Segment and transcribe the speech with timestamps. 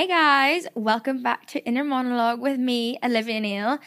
[0.00, 3.78] Hey guys, welcome back to Inner Monologue with me, Olivia Neal.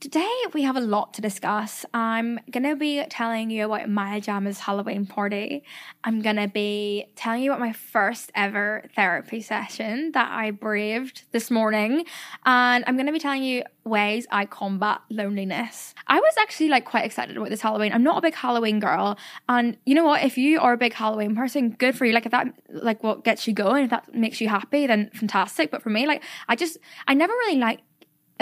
[0.00, 1.86] Today we have a lot to discuss.
[1.94, 5.64] I'm gonna be telling you about Maya Jama's Halloween party.
[6.04, 11.50] I'm gonna be telling you about my first ever therapy session that I braved this
[11.50, 12.04] morning,
[12.44, 15.94] and I'm gonna be telling you ways I combat loneliness.
[16.06, 17.92] I was actually like quite excited about this Halloween.
[17.92, 19.16] I'm not a big Halloween girl,
[19.48, 20.22] and you know what?
[20.22, 22.12] If you are a big Halloween person, good for you.
[22.12, 25.70] Like if that like what gets you going, if that makes you happy, then fantastic.
[25.70, 26.76] But for me, like I just
[27.08, 27.80] I never really like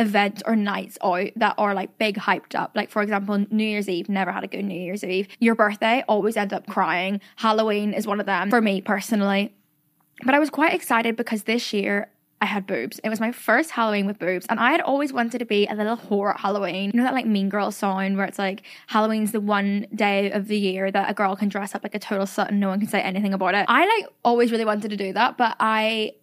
[0.02, 2.72] events or nights out that are like big hyped up.
[2.74, 5.28] Like for example, New Year's Eve, never had a good New Year's Eve.
[5.38, 7.20] Your birthday, always end up crying.
[7.36, 9.54] Halloween is one of them for me personally.
[10.24, 12.08] But I was quite excited because this year
[12.42, 12.98] I had boobs.
[13.04, 15.76] It was my first Halloween with boobs, and I had always wanted to be a
[15.76, 16.90] little whore at Halloween.
[16.92, 20.48] You know that like Mean Girl song where it's like Halloween's the one day of
[20.48, 22.80] the year that a girl can dress up like a total slut and no one
[22.80, 23.64] can say anything about it.
[23.68, 26.14] I like always really wanted to do that, but I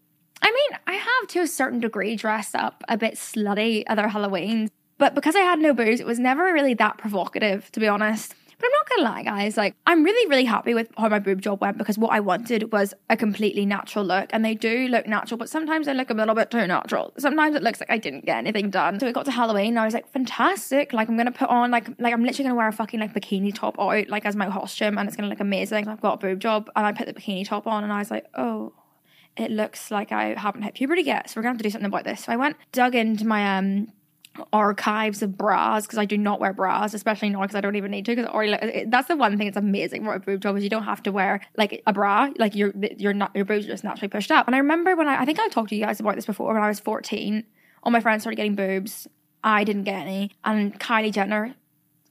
[0.42, 4.70] I mean, I have to a certain degree dressed up a bit slutty other Halloweens,
[4.98, 8.36] but because I had no boobs, it was never really that provocative, to be honest.
[8.58, 11.42] But I'm not gonna lie, guys, like, I'm really, really happy with how my boob
[11.42, 15.08] job went because what I wanted was a completely natural look, and they do look
[15.08, 17.14] natural, but sometimes they look a little bit too natural.
[17.18, 19.00] Sometimes it looks like I didn't get anything done.
[19.00, 20.92] So we got to Halloween, and I was like, fantastic.
[20.92, 23.56] Like, I'm gonna put on, like, like I'm literally gonna wear a fucking, like, bikini
[23.56, 25.88] top out, like, as my costume, and it's gonna look amazing.
[25.88, 28.12] I've got a boob job, and I put the bikini top on, and I was
[28.12, 28.74] like, oh,
[29.40, 31.30] it looks like I haven't hit puberty yet.
[31.30, 32.26] So we're gonna have to do something about this.
[32.26, 33.88] So I went, dug into my um
[34.54, 37.92] archives of bras because I do not wear bras, especially now because I don't even
[37.92, 38.16] need to.
[38.16, 40.84] Because already that's the one thing that's amazing about a boob job is you don't
[40.84, 44.10] have to wear like a bra, like your your not your boobs are just naturally
[44.10, 44.46] pushed up.
[44.48, 46.54] And I remember when I I think I talked to you guys about this before
[46.54, 47.46] when I was fourteen.
[47.84, 49.08] All my friends started getting boobs.
[49.42, 51.56] I didn't get any, and Kylie Jenner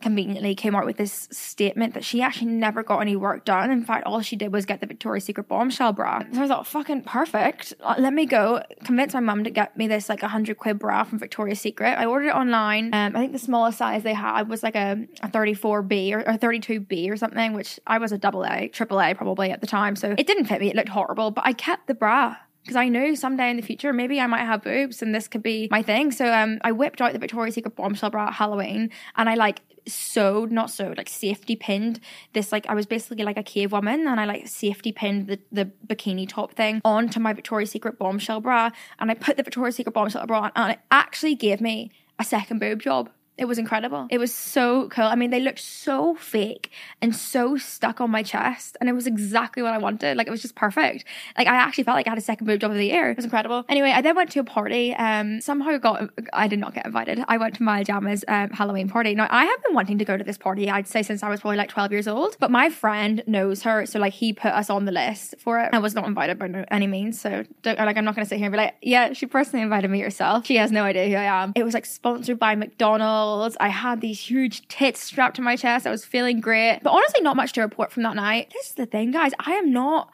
[0.01, 3.71] conveniently came out with this statement that she actually never got any work done.
[3.71, 6.23] In fact, all she did was get the Victoria's Secret bombshell bra.
[6.33, 7.75] So I thought, fucking perfect.
[7.99, 11.05] Let me go convince my mum to get me this like a hundred quid bra
[11.05, 11.99] from Victoria's Secret.
[11.99, 12.95] I ordered it online.
[12.95, 16.39] Um, I think the smallest size they had was like a, a 34B or, or
[16.39, 19.97] 32B or something, which I was a double A, triple A probably at the time.
[19.97, 20.71] So it didn't fit me.
[20.71, 23.93] It looked horrible, but I kept the bra because I know someday in the future
[23.93, 26.13] maybe I might have boobs and this could be my thing.
[26.13, 29.61] So um, I whipped out the Victoria's Secret bombshell bra at Halloween and I like
[29.87, 32.01] sewed, not sewed, like safety pinned
[32.35, 35.39] this like I was basically like a cave woman and I like safety pinned the,
[35.51, 39.77] the bikini top thing onto my Victoria's Secret bombshell bra and I put the Victoria's
[39.77, 43.11] Secret bombshell bra on and it actually gave me a second boob job.
[43.39, 44.07] It was incredible.
[44.11, 45.05] It was so cool.
[45.05, 49.07] I mean, they looked so fake and so stuck on my chest, and it was
[49.07, 50.17] exactly what I wanted.
[50.17, 51.05] Like, it was just perfect.
[51.37, 53.11] Like, I actually felt like I had a second boob job of the year.
[53.11, 53.65] It was incredible.
[53.69, 54.95] Anyway, I then went to a party.
[54.95, 57.25] Um, somehow got I did not get invited.
[57.29, 59.15] I went to Maya Jama's um, Halloween party.
[59.15, 60.71] Now, I have been wanting to go to this party.
[60.71, 62.37] I'd say since I was probably like twelve years old.
[62.39, 65.71] But my friend knows her, so like he put us on the list for it.
[65.73, 68.47] I was not invited by no, any means, so like I'm not to sit here
[68.47, 70.47] and be like, yeah, she personally invited me herself.
[70.47, 71.53] She has no idea who I am.
[71.55, 73.28] It was like sponsored by McDonald's.
[73.61, 75.87] I had these huge tits strapped to my chest.
[75.87, 76.81] I was feeling great.
[76.83, 78.51] But honestly, not much to report from that night.
[78.53, 79.33] This is the thing, guys.
[79.39, 80.11] I am not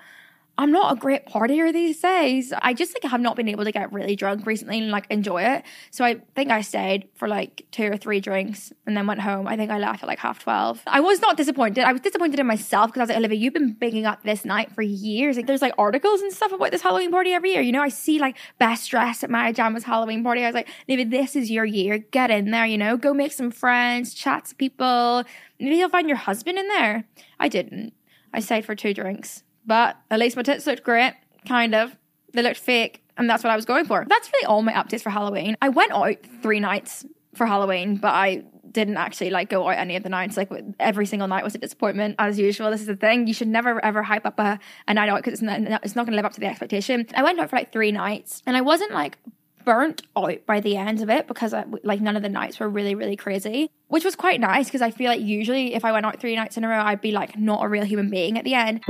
[0.57, 2.53] I'm not a great partier these days.
[2.63, 5.43] I just like have not been able to get really drunk recently and like enjoy
[5.43, 5.65] it.
[5.91, 9.49] So I think I stayed for like two or three drinks and then went home.
[9.49, 10.83] I think I left at like half 12.
[10.87, 11.83] I was not disappointed.
[11.83, 14.45] I was disappointed in myself because I was like, Olivia, you've been bigging up this
[14.45, 15.37] night for years.
[15.37, 17.63] Like there's like articles and stuff about this Halloween party every year.
[17.63, 20.45] You know, I see like best dress at Maya Jama's Halloween party.
[20.45, 21.99] I was like, Olivia, this is your year.
[21.99, 25.25] Get in there, you know, go make some friends, chat to people.
[25.59, 27.05] Maybe you'll find your husband in there.
[27.41, 27.93] I didn't.
[28.33, 31.15] I stayed for two drinks but at least my tits looked great,
[31.47, 31.97] kind of.
[32.33, 34.05] They looked fake, and that's what I was going for.
[34.09, 35.57] That's really all my updates for Halloween.
[35.63, 37.05] I went out three nights
[37.35, 40.37] for Halloween, but I didn't actually like go out any of the nights.
[40.37, 42.71] Like every single night was a disappointment, as usual.
[42.71, 44.59] This is the thing; you should never ever hype up a,
[44.89, 47.07] a night out because it's not, it's not going to live up to the expectation.
[47.15, 49.19] I went out for like three nights, and I wasn't like
[49.65, 52.69] burnt out by the end of it because I, like none of the nights were
[52.69, 56.05] really really crazy which was quite nice because i feel like usually if i went
[56.05, 58.45] out three nights in a row i'd be like not a real human being at
[58.45, 58.85] the end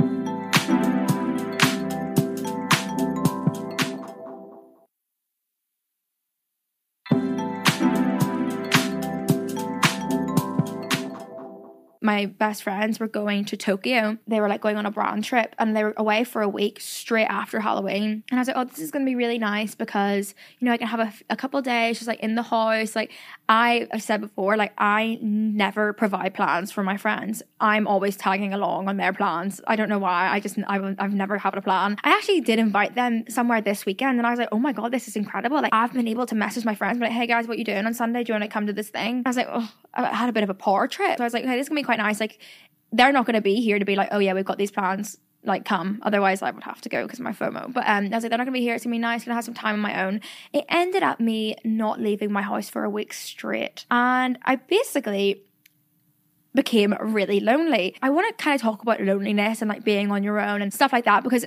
[12.05, 14.17] my best friends were going to Tokyo.
[14.27, 16.79] They were like going on a brand trip and they were away for a week
[16.79, 18.23] straight after Halloween.
[18.29, 20.71] And I was like, oh, this is going to be really nice because, you know,
[20.71, 22.95] I can have a, a couple days just like in the house.
[22.95, 23.11] Like
[23.49, 27.41] I have said before, like I never provide plans for my friends.
[27.59, 29.59] I'm always tagging along on their plans.
[29.67, 30.29] I don't know why.
[30.29, 31.97] I just, I've, I've never had a plan.
[32.03, 34.91] I actually did invite them somewhere this weekend and I was like, oh my God,
[34.91, 35.59] this is incredible.
[35.61, 37.93] Like I've been able to message my friends, like, hey guys, what you doing on
[37.95, 38.23] Sunday?
[38.23, 39.23] Do you want to come to this thing?
[39.25, 41.17] I was like, oh, I had a bit of a power trip.
[41.17, 42.19] So I was like, hey, this is going to be quite nice.
[42.19, 42.39] Like,
[42.91, 45.17] they're not going to be here to be like, oh yeah, we've got these plans.
[45.45, 45.99] like come.
[46.01, 47.71] Otherwise, I would have to go because of my FOMO.
[47.71, 48.75] But um, I was like, they're not gonna be here.
[48.75, 49.23] It's gonna be nice.
[49.23, 50.21] Gonna have some time on my own.
[50.53, 55.43] It ended up me not leaving my house for a week straight, and I basically
[56.53, 57.95] became really lonely.
[58.01, 60.73] I want to kind of talk about loneliness and like being on your own and
[60.73, 61.45] stuff like that because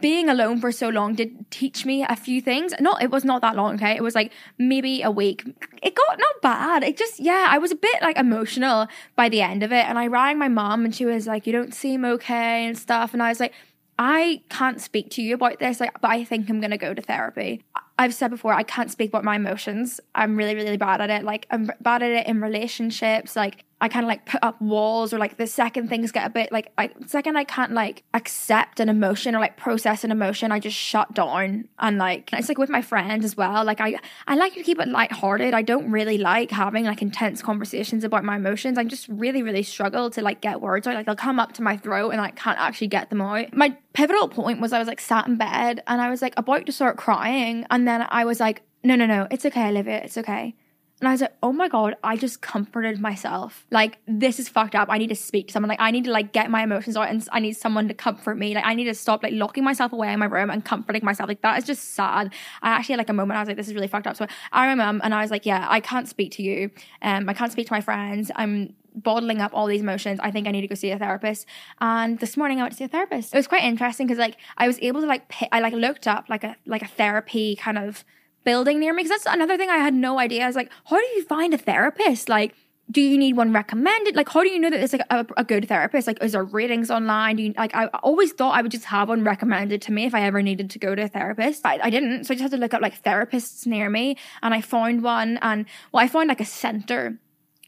[0.00, 2.72] being alone for so long did teach me a few things.
[2.80, 3.96] Not, it was not that long, okay?
[3.96, 5.44] It was like maybe a week.
[5.82, 6.82] It got not bad.
[6.82, 9.86] It just, yeah, I was a bit like emotional by the end of it.
[9.86, 13.12] And I rang my mom and she was like, You don't seem okay and stuff.
[13.12, 13.52] And I was like,
[13.98, 17.02] I can't speak to you about this, like, but I think I'm gonna go to
[17.02, 17.62] therapy.
[17.98, 20.00] I've said before, I can't speak about my emotions.
[20.14, 21.22] I'm really, really bad at it.
[21.22, 23.36] Like, I'm bad at it in relationships.
[23.36, 26.30] Like, I kind of like put up walls or like the second things get a
[26.30, 30.52] bit like I second I can't like accept an emotion or like process an emotion,
[30.52, 33.64] I just shut down and like it's like with my friends as well.
[33.64, 33.96] Like I
[34.26, 35.54] I like to keep it lighthearted.
[35.54, 38.78] I don't really like having like intense conversations about my emotions.
[38.78, 40.94] I just really, really struggle to like get words out.
[40.94, 43.54] Like they'll come up to my throat and I can't actually get them out.
[43.54, 46.66] My pivotal point was I was like sat in bed and I was like about
[46.66, 50.16] to start crying and then I was like, no, no, no, it's okay, Olivia, it's
[50.16, 50.54] okay.
[51.00, 53.66] And I was like, oh my God, I just comforted myself.
[53.70, 54.88] Like, this is fucked up.
[54.90, 55.70] I need to speak to someone.
[55.70, 58.36] Like, I need to like get my emotions out and I need someone to comfort
[58.36, 58.54] me.
[58.54, 61.28] Like, I need to stop like locking myself away in my room and comforting myself.
[61.28, 62.34] Like, that is just sad.
[62.60, 64.16] I actually had like a moment, I was like, this is really fucked up.
[64.16, 66.70] So I mum and I was like, yeah, I can't speak to you.
[67.00, 68.30] Um, I can't speak to my friends.
[68.36, 70.20] I'm bottling up all these emotions.
[70.22, 71.46] I think I need to go see a therapist.
[71.80, 73.34] And this morning I went to see a therapist.
[73.34, 76.28] It was quite interesting because like I was able to like I like looked up
[76.28, 78.04] like a like a therapy kind of
[78.44, 80.44] building near me because that's another thing I had no idea.
[80.44, 82.28] I was like, how do you find a therapist?
[82.28, 82.54] Like,
[82.90, 84.16] do you need one recommended?
[84.16, 86.06] Like, how do you know that it's like a, a, good therapist?
[86.06, 87.36] Like, is there ratings online?
[87.36, 87.74] Do you like?
[87.74, 90.70] I always thought I would just have one recommended to me if I ever needed
[90.70, 91.64] to go to a therapist.
[91.64, 94.52] I, I didn't, so I just had to look up like therapists near me, and
[94.52, 95.38] I found one.
[95.42, 97.18] And well, I found like a center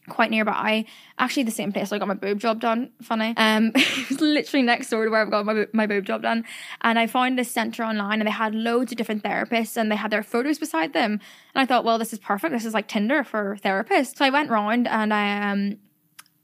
[0.08, 0.84] quite nearby.
[1.18, 2.90] Actually, the same place I got my boob job done.
[3.02, 3.34] Funny.
[3.36, 6.44] Um, it was literally next door to where I've got my my boob job done.
[6.80, 9.96] And I found this center online, and they had loads of different therapists, and they
[9.96, 11.12] had their photos beside them.
[11.54, 12.52] And I thought, well, this is perfect.
[12.52, 14.16] This is like Tinder for therapists.
[14.16, 15.78] So I went round, and I um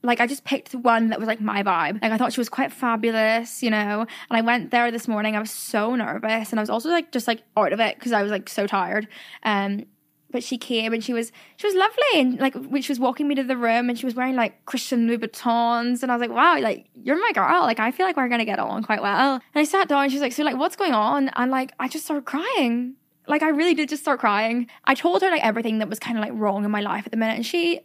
[0.02, 2.00] like I just picked one that was like my vibe.
[2.00, 4.00] Like I thought she was quite fabulous, you know.
[4.00, 5.34] And I went there this morning.
[5.34, 8.12] I was so nervous, and I was also like just like out of it because
[8.12, 9.08] I was like so tired.
[9.42, 9.86] Um,
[10.30, 13.26] but she came and she was she was lovely and like when she was walking
[13.28, 16.30] me to the room and she was wearing like Christian Louboutins and I was like
[16.30, 17.62] wow like you're my girl.
[17.62, 19.34] Like I feel like we're gonna get along quite well.
[19.34, 21.30] And I sat down and she's like so like what's going on?
[21.36, 22.94] And like I just started crying.
[23.26, 24.68] Like I really did just start crying.
[24.84, 27.10] I told her like everything that was kind of like wrong in my life at
[27.10, 27.80] the minute and she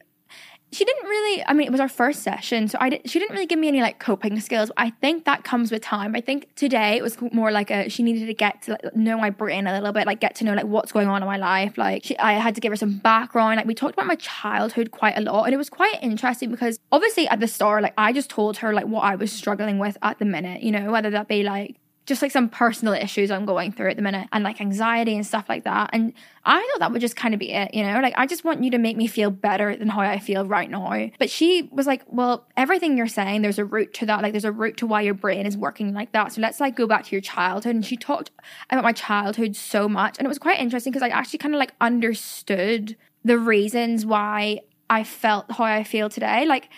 [0.74, 3.34] she didn't really i mean it was our first session so i did, she didn't
[3.34, 4.72] really give me any like coping skills.
[4.78, 6.16] I think that comes with time.
[6.16, 9.18] I think today it was more like a she needed to get to like, know
[9.18, 11.38] my brain a little bit like get to know like what's going on in my
[11.38, 11.78] life.
[11.78, 13.58] Like she, i had to give her some background.
[13.58, 16.80] Like we talked about my childhood quite a lot and it was quite interesting because
[16.92, 19.98] obviously at the start like i just told her like what i was struggling with
[20.02, 23.45] at the minute you know whether that be like just like some personal issues I'm
[23.45, 25.89] going through at the minute and like anxiety and stuff like that.
[25.94, 26.13] And
[26.44, 28.63] I thought that would just kind of be it, you know, like I just want
[28.63, 31.09] you to make me feel better than how I feel right now.
[31.17, 34.21] But she was like, well, everything you're saying, there's a root to that.
[34.21, 36.33] Like there's a root to why your brain is working like that.
[36.33, 37.75] So let's like go back to your childhood.
[37.75, 38.31] And she talked
[38.69, 40.17] about my childhood so much.
[40.17, 44.59] And it was quite interesting because I actually kind of like understood the reasons why
[44.89, 46.45] I felt how I feel today.
[46.45, 46.69] Like,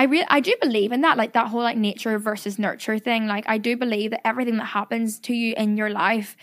[0.00, 3.26] I really I do believe in that, like that whole like nature versus nurture thing.
[3.26, 6.38] Like I do believe that everything that happens to you in your life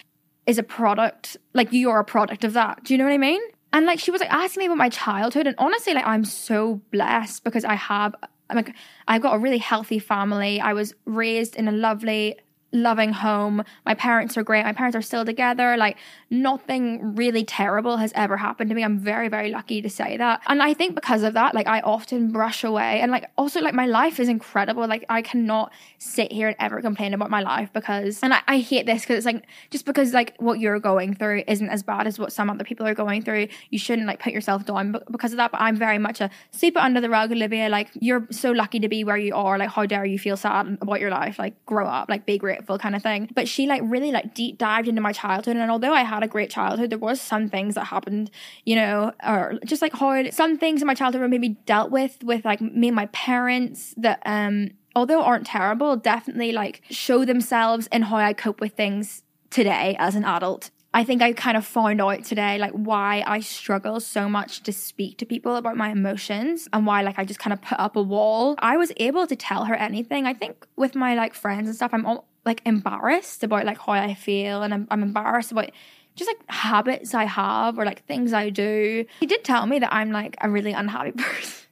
[0.46, 2.84] is a product, like you are a product of that.
[2.84, 3.42] Do you know what I mean?
[3.74, 6.82] And like she was like asking me about my childhood, and honestly, like I'm so
[6.92, 8.14] blessed because I have
[8.48, 8.76] I'm like
[9.08, 10.62] I've got a really healthy family.
[10.62, 12.38] I was raised in a lovely
[12.84, 13.64] loving home.
[13.86, 14.64] My parents are great.
[14.64, 15.78] My parents are still together.
[15.78, 15.98] Like
[16.30, 18.84] nothing really terrible has ever happened to me.
[18.84, 20.42] I'm very, very lucky to say that.
[20.48, 23.74] And I think because of that, like I often brush away and like also like
[23.74, 24.88] my life is incredible.
[24.88, 28.60] Like I cannot sit here and ever complain about my life because, and I, I
[28.60, 32.08] hate this because it's like, just because like what you're going through isn't as bad
[32.08, 35.32] as what some other people are going through, you shouldn't like put yourself down because
[35.34, 35.52] of that.
[35.52, 36.30] But I'm very much a
[36.62, 37.70] it under the rug, Olivia.
[37.70, 39.58] Like you're so lucky to be where you are.
[39.58, 41.40] Like how dare you feel sad about your life?
[41.40, 43.30] Like grow up, like be grateful kind of thing.
[43.34, 45.56] But she like really like deep dived into my childhood.
[45.56, 48.32] And although I had a great childhood, there was some things that happened,
[48.66, 52.24] you know, or just like hard, some things in my childhood were maybe dealt with,
[52.24, 57.88] with like me and my parents that, um, although aren't terrible, definitely like show themselves
[57.92, 60.72] in how I cope with things today as an adult.
[60.94, 64.74] I think I kind of found out today like why I struggle so much to
[64.74, 67.96] speak to people about my emotions and why like I just kind of put up
[67.96, 68.56] a wall.
[68.58, 70.26] I was able to tell her anything.
[70.26, 73.94] I think with my like friends and stuff, I'm all, like embarrassed about like how
[73.94, 75.70] I feel and I'm, I'm embarrassed about
[76.16, 79.06] just like habits I have or like things I do.
[79.20, 81.68] He did tell me that I'm like a really unhappy person.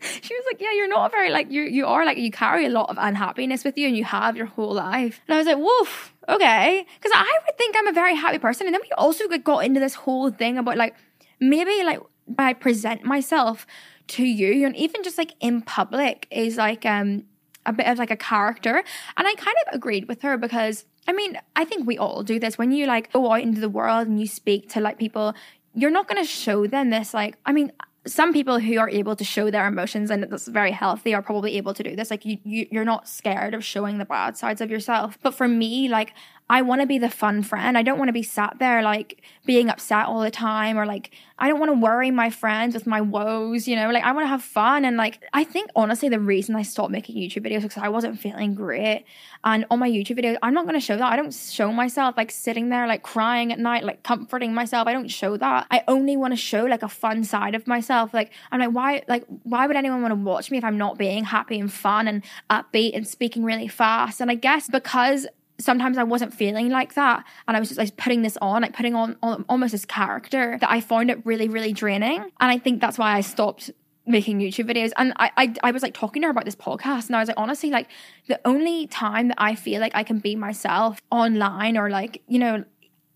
[0.00, 2.70] she was like, Yeah, you're not very like you you are like you carry a
[2.70, 5.20] lot of unhappiness with you and you have your whole life.
[5.28, 6.86] And I was like, Woof, okay.
[6.96, 8.66] Because I would think I'm a very happy person.
[8.66, 10.96] And then we also got into this whole thing about like
[11.40, 12.00] maybe like
[12.38, 13.66] I present myself
[14.08, 17.24] to you and even just like in public is like um
[17.68, 18.82] a bit of like a character.
[19.16, 22.38] And I kind of agreed with her because I mean, I think we all do
[22.38, 25.34] this when you like go out into the world and you speak to like people,
[25.74, 27.72] you're not going to show them this like I mean,
[28.06, 31.56] some people who are able to show their emotions and that's very healthy are probably
[31.56, 34.60] able to do this like you, you you're not scared of showing the bad sides
[34.60, 36.14] of yourself but for me like
[36.50, 37.76] I want to be the fun friend.
[37.76, 41.10] I don't want to be sat there like being upset all the time or like
[41.38, 43.90] I don't want to worry my friends with my woes, you know?
[43.90, 46.90] Like I want to have fun and like I think honestly the reason I stopped
[46.90, 49.04] making YouTube videos because I wasn't feeling great.
[49.44, 51.12] And on my YouTube videos, I'm not going to show that.
[51.12, 54.88] I don't show myself like sitting there like crying at night, like comforting myself.
[54.88, 55.66] I don't show that.
[55.70, 58.14] I only want to show like a fun side of myself.
[58.14, 60.96] Like I'm like why like why would anyone want to watch me if I'm not
[60.96, 64.22] being happy and fun and upbeat and speaking really fast?
[64.22, 65.26] And I guess because
[65.58, 67.24] sometimes I wasn't feeling like that.
[67.46, 70.56] And I was just like putting this on, like putting on, on almost this character
[70.60, 72.20] that I found it really, really draining.
[72.20, 73.70] And I think that's why I stopped
[74.06, 74.92] making YouTube videos.
[74.96, 77.28] And I, I, I was like talking to her about this podcast, and I was
[77.28, 77.88] like, honestly, like
[78.26, 82.38] the only time that I feel like I can be myself online or like, you
[82.38, 82.64] know,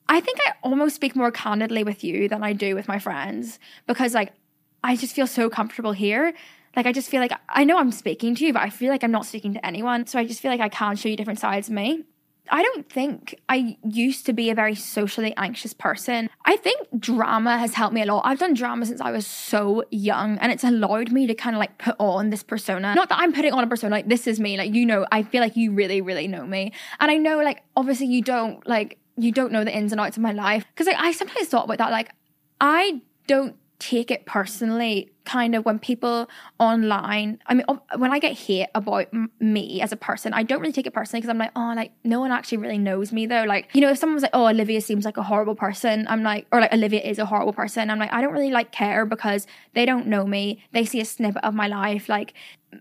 [0.08, 3.58] I think I almost speak more candidly with you than I do with my friends
[3.86, 4.32] because like
[4.84, 6.34] I just feel so comfortable here.
[6.76, 9.04] Like I just feel like I know I'm speaking to you, but I feel like
[9.04, 10.06] I'm not speaking to anyone.
[10.06, 12.04] So I just feel like I can show you different sides of me.
[12.50, 16.28] I don't think I used to be a very socially anxious person.
[16.44, 18.22] I think drama has helped me a lot.
[18.24, 21.60] I've done drama since I was so young and it's allowed me to kind of
[21.60, 22.94] like put on this persona.
[22.94, 24.56] Not that I'm putting on a persona, like this is me.
[24.56, 26.72] Like, you know, I feel like you really, really know me.
[26.98, 30.16] And I know, like, obviously you don't, like, you don't know the ins and outs
[30.16, 30.64] of my life.
[30.74, 31.92] Cause like, I sometimes thought about that.
[31.92, 32.10] Like,
[32.60, 37.64] I don't take it personally kind of when people online i mean
[37.96, 40.92] when i get hate about m- me as a person i don't really take it
[40.92, 43.44] personally because i'm like oh like no one actually really knows me though.
[43.44, 46.46] Like you know if someone's like oh olivia seems like a horrible person i'm like
[46.52, 49.46] or like olivia is a horrible person i'm like i don't really like care because
[49.74, 50.62] they don't know me.
[50.72, 52.08] They see a snippet of my life.
[52.08, 52.34] Like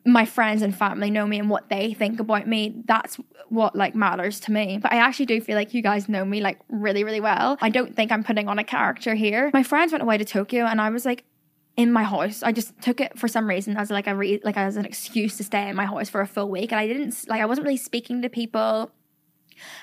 [0.06, 2.82] my friends and family know me and what they think about me.
[2.86, 3.18] That's
[3.50, 4.80] what like matters to me.
[4.82, 7.58] But i actually do feel like you guys know me like really really well.
[7.62, 9.52] I don't think i'm putting on a character here.
[9.54, 11.24] My friends went away to tokyo and i was like
[11.78, 12.44] in my house.
[12.44, 15.38] I just took it for some reason as like a re- like as an excuse
[15.38, 17.66] to stay in my house for a full week, and I didn't like I wasn't
[17.66, 18.92] really speaking to people.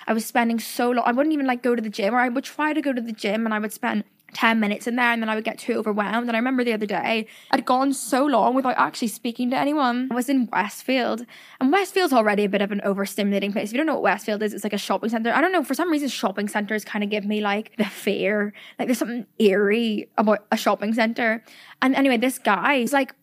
[0.07, 1.05] I was spending so long.
[1.07, 3.01] I wouldn't even like go to the gym, or I would try to go to
[3.01, 4.05] the gym, and I would spend
[4.35, 6.29] 10 minutes in there and then I would get too overwhelmed.
[6.29, 10.09] And I remember the other day, I'd gone so long without actually speaking to anyone.
[10.11, 11.25] I was in Westfield,
[11.61, 13.69] and Westfield's already a bit of an overstimulating place.
[13.69, 15.33] If you don't know what Westfield is, it's like a shopping center.
[15.33, 18.53] I don't know, for some reason, shopping centers kind of give me like the fear.
[18.79, 21.43] Like there's something eerie about a shopping center.
[21.81, 23.15] And anyway, this guy is like,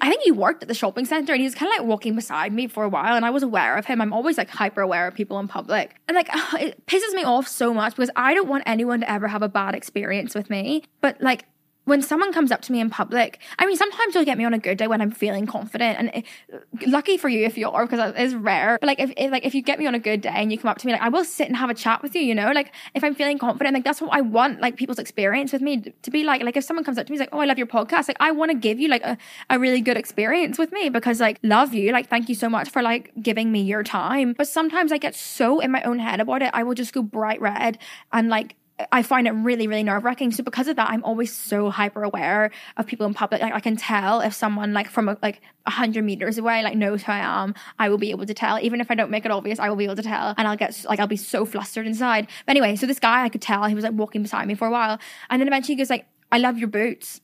[0.00, 2.14] I think he worked at the shopping center and he was kind of like walking
[2.14, 4.00] beside me for a while and I was aware of him.
[4.00, 5.96] I'm always like hyper aware of people in public.
[6.08, 9.28] And like it pisses me off so much because I don't want anyone to ever
[9.28, 10.84] have a bad experience with me.
[11.00, 11.44] But like
[11.84, 14.54] when someone comes up to me in public, I mean, sometimes you'll get me on
[14.54, 17.86] a good day when I'm feeling confident, and it, lucky for you if you are,
[17.86, 18.78] because it's rare.
[18.80, 20.58] But like, if, if, like if you get me on a good day and you
[20.58, 22.22] come up to me, like I will sit and have a chat with you.
[22.22, 25.52] You know, like if I'm feeling confident, like that's what I want, like people's experience
[25.52, 26.42] with me to be like.
[26.42, 28.30] Like if someone comes up to me, like, oh, I love your podcast, like I
[28.30, 29.18] want to give you like a,
[29.50, 32.70] a really good experience with me because like love you, like thank you so much
[32.70, 34.34] for like giving me your time.
[34.34, 37.02] But sometimes I get so in my own head about it, I will just go
[37.02, 37.78] bright red
[38.12, 38.54] and like
[38.90, 40.32] I find it really, really nerve wracking.
[40.32, 43.40] So because of that, I'm always so hyper aware of people in public.
[43.40, 47.02] Like I can tell if someone like from a, like hundred meters away like knows
[47.02, 47.54] who I am.
[47.78, 49.58] I will be able to tell, even if I don't make it obvious.
[49.58, 52.28] I will be able to tell, and I'll get like I'll be so flustered inside.
[52.46, 54.66] But anyway, so this guy I could tell he was like walking beside me for
[54.66, 54.98] a while,
[55.30, 57.20] and then eventually he goes like, "I love your boots,"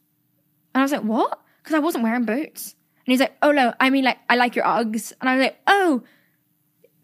[0.74, 2.74] and I was like, "What?" Because I wasn't wearing boots,
[3.06, 5.44] and he's like, "Oh no, I mean like I like your Uggs," and I was
[5.44, 6.02] like, "Oh."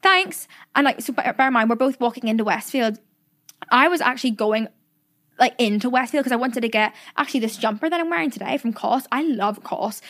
[0.03, 0.49] Thanks.
[0.75, 2.99] And like, so bear in mind, we're both walking into Westfield
[3.71, 4.69] I was actually going
[5.39, 8.57] like into Westfield because I wanted to get actually this jumper that I'm wearing today
[8.57, 9.07] from COS.
[9.11, 10.01] I love COS.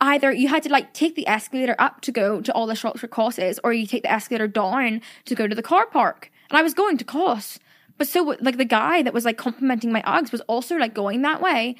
[0.00, 3.00] Either you had to like take the escalator up to go to all the shops
[3.00, 6.30] for COS is, or you take the escalator down to go to the car park.
[6.48, 7.58] And I was going to COS.
[7.98, 11.20] But so like the guy that was like complimenting my Uggs was also like going
[11.22, 11.76] that way.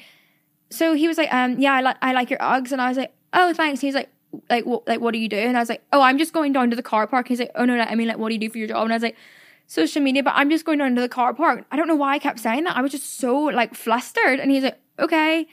[0.69, 2.97] So he was like, um, yeah, I like I like your Uggs, and I was
[2.97, 3.81] like, oh, thanks.
[3.81, 4.09] He's like,
[4.49, 5.37] like what like what do you do?
[5.37, 7.27] And I was like, oh, I'm just going down to the car park.
[7.27, 8.83] He's like, oh no, no, I mean like what do you do for your job?
[8.83, 9.17] And I was like,
[9.71, 11.63] social media, but I'm just going to the car park.
[11.71, 12.75] I don't know why I kept saying that.
[12.75, 14.41] I was just so like flustered.
[14.41, 15.47] And he's like, okay.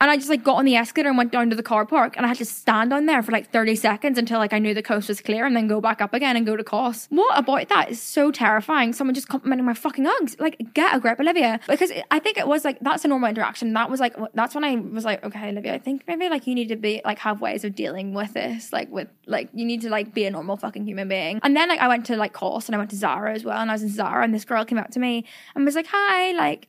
[0.00, 2.16] And I just like got on the escalator and went down to the car park
[2.16, 4.72] and I had to stand down there for like 30 seconds until like I knew
[4.72, 7.08] the coast was clear and then go back up again and go to COS.
[7.10, 8.92] What about that is so terrifying.
[8.92, 10.40] Someone just complimenting my fucking Uggs.
[10.40, 11.58] Like, get a grip, Olivia.
[11.66, 13.72] Because I think it was like, that's a normal interaction.
[13.72, 16.54] That was like, that's when I was like, okay, Olivia, I think maybe like you
[16.54, 18.72] need to be like have ways of dealing with this.
[18.72, 21.40] Like with like, you need to like be a normal fucking human being.
[21.42, 23.58] And then like I went to like COS and I went to Zara as well.
[23.58, 25.24] And I was in Zara and this girl came up to me
[25.56, 26.68] and was like, hi, like,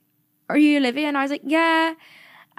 [0.49, 1.07] are you Olivia?
[1.07, 1.93] And I was like, yeah.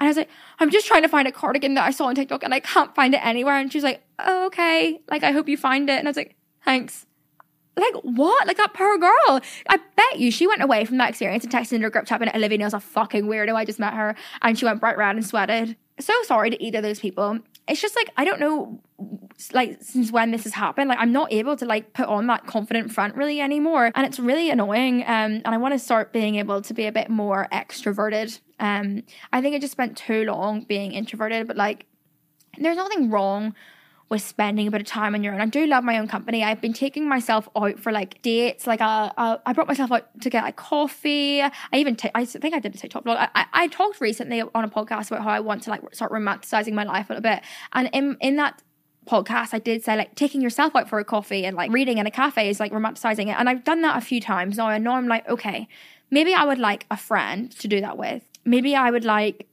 [0.01, 2.15] And I was like, I'm just trying to find a cardigan that I saw on
[2.15, 3.59] TikTok and I can't find it anywhere.
[3.59, 4.99] And she's like, oh, okay.
[5.11, 5.99] Like, I hope you find it.
[5.99, 7.05] And I was like, thanks.
[7.77, 8.47] Like, what?
[8.47, 9.41] Like, that poor girl.
[9.69, 12.19] I bet you she went away from that experience and texted in her group chat
[12.19, 13.53] and Olivia Neal's a fucking weirdo.
[13.53, 14.15] I just met her.
[14.41, 15.77] And she went bright red and sweated.
[15.99, 17.37] So sorry to either of those people.
[17.67, 18.81] It's just like, I don't know,
[19.53, 20.89] like, since when this has happened.
[20.89, 23.91] Like, I'm not able to, like, put on that confident front really anymore.
[23.95, 25.01] And it's really annoying.
[25.03, 29.01] Um, and I want to start being able to be a bit more extroverted um,
[29.33, 31.87] I think I just spent too long being introverted, but like,
[32.57, 33.55] there's nothing wrong
[34.07, 35.41] with spending a bit of time on your own.
[35.41, 36.43] I do love my own company.
[36.43, 38.67] I've been taking myself out for like dates.
[38.67, 41.41] Like uh, uh, I brought myself out to get like coffee.
[41.41, 43.15] I even t- I think I did a TikTok vlog.
[43.15, 46.11] I, I, I talked recently on a podcast about how I want to like start
[46.11, 47.41] romanticizing my life a little bit.
[47.71, 48.61] And in in that
[49.07, 52.05] podcast, I did say like taking yourself out for a coffee and like reading in
[52.07, 53.35] a cafe is like romanticizing it.
[53.39, 54.67] And I've done that a few times now.
[54.67, 55.67] I know I'm like, okay,
[56.09, 59.47] maybe I would like a friend to do that with maybe I would like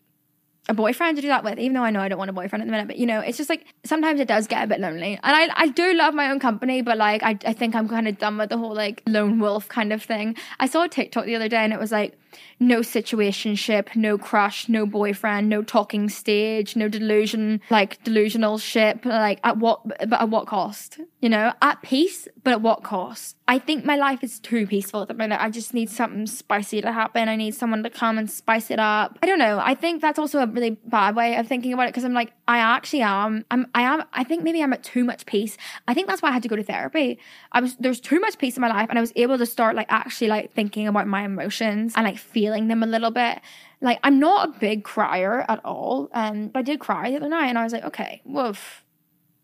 [0.70, 2.62] a boyfriend to do that with, even though I know I don't want a boyfriend
[2.62, 2.88] at the minute.
[2.88, 5.18] But you know, it's just like sometimes it does get a bit lonely.
[5.22, 8.06] And I, I do love my own company, but like I, I think I'm kind
[8.06, 10.36] of done with the whole like lone wolf kind of thing.
[10.60, 12.18] I saw a TikTok the other day and it was like,
[12.60, 19.04] no situationship, no crush, no boyfriend, no talking stage, no delusion, like delusional ship.
[19.04, 21.00] Like at what, but at what cost?
[21.20, 23.36] You know, at peace, but at what cost?
[23.48, 25.40] I think my life is too peaceful at the minute.
[25.40, 27.28] I just need something spicy to happen.
[27.28, 29.18] I need someone to come and spice it up.
[29.22, 29.58] I don't know.
[29.58, 32.32] I think that's also a really bad way of thinking about it because I'm like,
[32.46, 33.44] I actually am.
[33.50, 34.04] I'm, I am.
[34.12, 35.56] I think maybe I'm at too much peace.
[35.86, 37.18] I think that's why I had to go to therapy.
[37.52, 39.74] I was there's too much peace in my life, and I was able to start
[39.74, 43.40] like actually like thinking about my emotions and like feeling them a little bit.
[43.80, 47.28] Like I'm not a big crier at all, um, but I did cry the other
[47.28, 48.84] night, and I was like, okay, woof,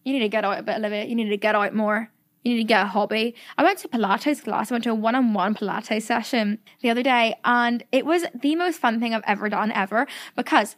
[0.04, 1.04] you need to get out a bit, Olivia.
[1.04, 2.10] You need to get out more.
[2.42, 3.34] You need to get a hobby.
[3.56, 4.70] I went to Pilates class.
[4.70, 8.24] I went to a one on one Pilates session the other day, and it was
[8.34, 10.06] the most fun thing I've ever done, ever.
[10.36, 10.76] Because,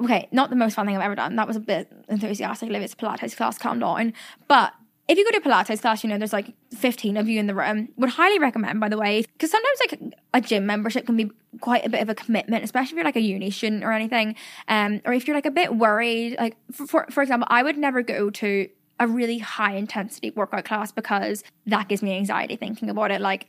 [0.00, 1.34] okay, not the most fun thing I've ever done.
[1.34, 2.70] That was a bit enthusiastic.
[2.70, 4.12] It's a Pilates class, calm down.
[4.46, 4.72] But
[5.08, 7.54] if you go to Pilates class, you know, there's like 15 of you in the
[7.54, 7.88] room.
[7.96, 11.86] Would highly recommend, by the way, because sometimes like a gym membership can be quite
[11.86, 14.36] a bit of a commitment, especially if you're like a uni student or anything.
[14.68, 17.78] Um, or if you're like a bit worried, like for, for, for example, I would
[17.78, 18.68] never go to
[19.00, 23.22] a really high intensity workout class because that gives me anxiety thinking about it.
[23.22, 23.48] Like,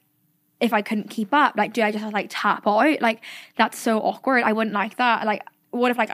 [0.62, 3.02] if I couldn't keep up, like, do I just like tap out?
[3.02, 3.22] Like,
[3.58, 4.43] that's so awkward.
[4.43, 5.26] I wouldn't like that.
[5.26, 6.12] Like, what if like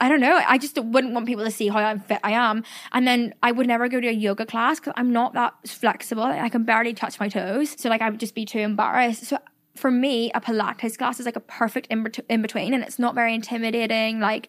[0.00, 0.40] I don't know.
[0.46, 2.62] I just wouldn't want people to see how unfit I am.
[2.92, 6.22] And then I would never go to a yoga class because I'm not that flexible.
[6.22, 7.74] I can barely touch my toes.
[7.78, 9.24] So like I would just be too embarrassed.
[9.24, 9.38] So
[9.74, 13.14] for me, a Pilates class is like a perfect in, in between and it's not
[13.16, 14.20] very intimidating.
[14.20, 14.48] Like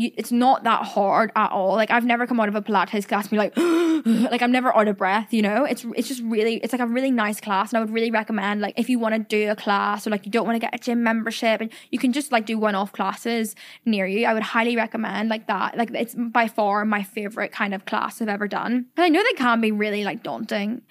[0.00, 1.74] you, it's not that hard at all.
[1.74, 3.54] Like I've never come out of a Pilates class and be like,
[4.30, 5.32] like I'm never out of breath.
[5.32, 7.92] You know, it's it's just really it's like a really nice class, and I would
[7.92, 10.56] really recommend like if you want to do a class or like you don't want
[10.56, 14.06] to get a gym membership and you can just like do one off classes near
[14.06, 14.26] you.
[14.26, 15.76] I would highly recommend like that.
[15.76, 18.86] Like it's by far my favorite kind of class I've ever done.
[18.96, 20.82] And I know they can be really like daunting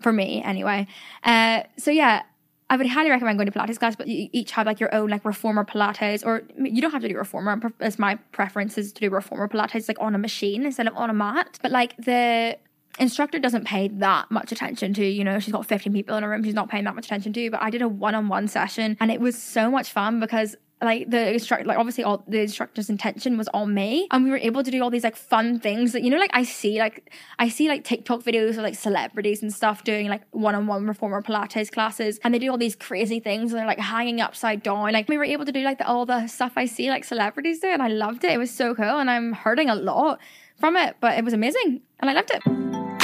[0.00, 0.86] for me anyway.
[1.24, 2.22] Uh, so yeah,
[2.68, 5.08] I would highly recommend going to Pilates class, but you each have like your own
[5.08, 7.60] like reformer Pilates, or you don't have to do reformer.
[7.80, 11.08] As my preference is to do reformer Pilates like on a machine instead of on
[11.08, 11.60] a mat.
[11.62, 12.58] But like the
[12.98, 15.04] instructor doesn't pay that much attention to.
[15.04, 16.42] You know, she's got 15 people in a room.
[16.42, 17.50] She's not paying that much attention to.
[17.50, 21.32] But I did a one-on-one session, and it was so much fun because like the
[21.32, 24.70] instructor like obviously all the instructor's intention was on me and we were able to
[24.70, 27.66] do all these like fun things that you know like i see like i see
[27.66, 32.34] like tiktok videos of like celebrities and stuff doing like one-on-one reformer pilates classes and
[32.34, 34.92] they do all these crazy things and they're like hanging upside down.
[34.92, 37.60] Like we were able to do like the, all the stuff i see like celebrities
[37.60, 38.32] do and i loved it.
[38.32, 40.20] It was so cool and i'm hurting a lot
[40.56, 42.95] from it but it was amazing and i loved it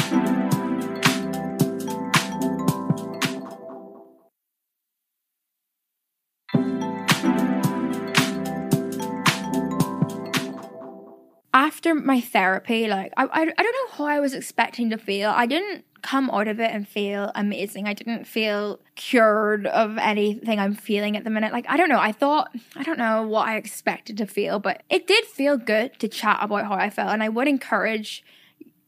[11.55, 15.31] after my therapy, like I, I, I don't know how I was expecting to feel.
[15.31, 17.87] I didn't come out of it and feel amazing.
[17.87, 21.53] I didn't feel cured of anything I'm feeling at the minute.
[21.53, 22.01] Like I don't know.
[22.01, 25.99] I thought I don't know what I expected to feel, but it did feel good
[26.01, 28.25] to chat about how I felt, and I would encourage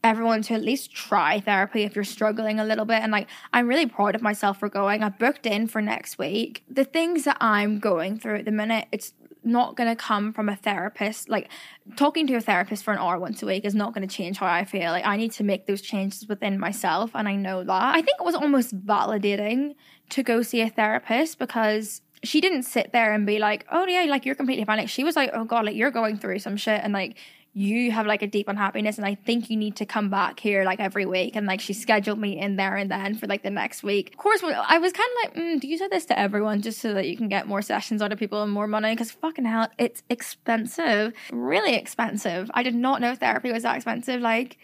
[0.03, 3.01] everyone to at least try therapy if you're struggling a little bit.
[3.01, 5.01] And like, I'm really proud of myself for going.
[5.01, 6.63] I booked in for next week.
[6.69, 9.13] The things that I'm going through at the minute, it's
[9.45, 11.29] not going to come from a therapist.
[11.29, 11.49] Like
[11.95, 14.37] talking to a therapist for an hour once a week is not going to change
[14.37, 14.91] how I feel.
[14.91, 17.11] Like I need to make those changes within myself.
[17.13, 17.95] And I know that.
[17.95, 19.75] I think it was almost validating
[20.09, 24.03] to go see a therapist because she didn't sit there and be like, oh yeah,
[24.09, 24.77] like you're completely fine.
[24.77, 27.17] Like she was like, oh god, like you're going through some shit and like
[27.57, 30.65] you have like a deep unhappiness and I think you need to come back here
[30.65, 31.37] like every week.
[31.37, 34.09] And like she scheduled me in there and then for like the next week.
[34.11, 36.81] Of course, I was kind of like, mm, do you say this to everyone just
[36.81, 38.91] so that you can get more sessions out of people and more money?
[38.91, 42.51] Because fucking hell, it's expensive, really expensive.
[42.53, 44.19] I did not know therapy was that expensive.
[44.19, 44.57] Like,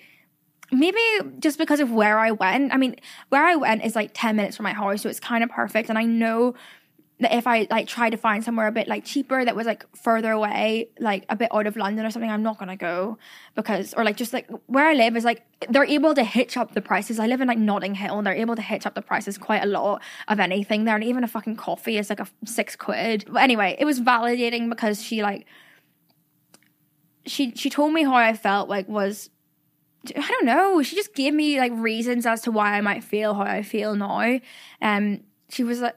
[0.70, 1.00] maybe
[1.40, 2.74] just because of where I went.
[2.74, 2.98] I mean,
[3.30, 5.88] where I went is like 10 minutes from my house, so it's kind of perfect.
[5.88, 6.56] And I know
[7.30, 10.32] if I like try to find somewhere a bit like cheaper that was like further
[10.32, 13.18] away, like a bit out of London or something, I'm not gonna go
[13.56, 16.74] because or like just like where I live is like they're able to hitch up
[16.74, 17.20] the prices.
[17.20, 19.64] I live in like Notting Hill and they're able to hitch up the prices quite
[19.64, 23.26] a lot of anything there, and even a fucking coffee is like a six quid.
[23.28, 25.46] But anyway, it was validating because she like
[27.26, 29.30] she she told me how I felt like was
[30.16, 30.82] I don't know.
[30.82, 33.96] She just gave me like reasons as to why I might feel how I feel
[33.96, 34.40] now.
[34.82, 35.96] Um, she was like,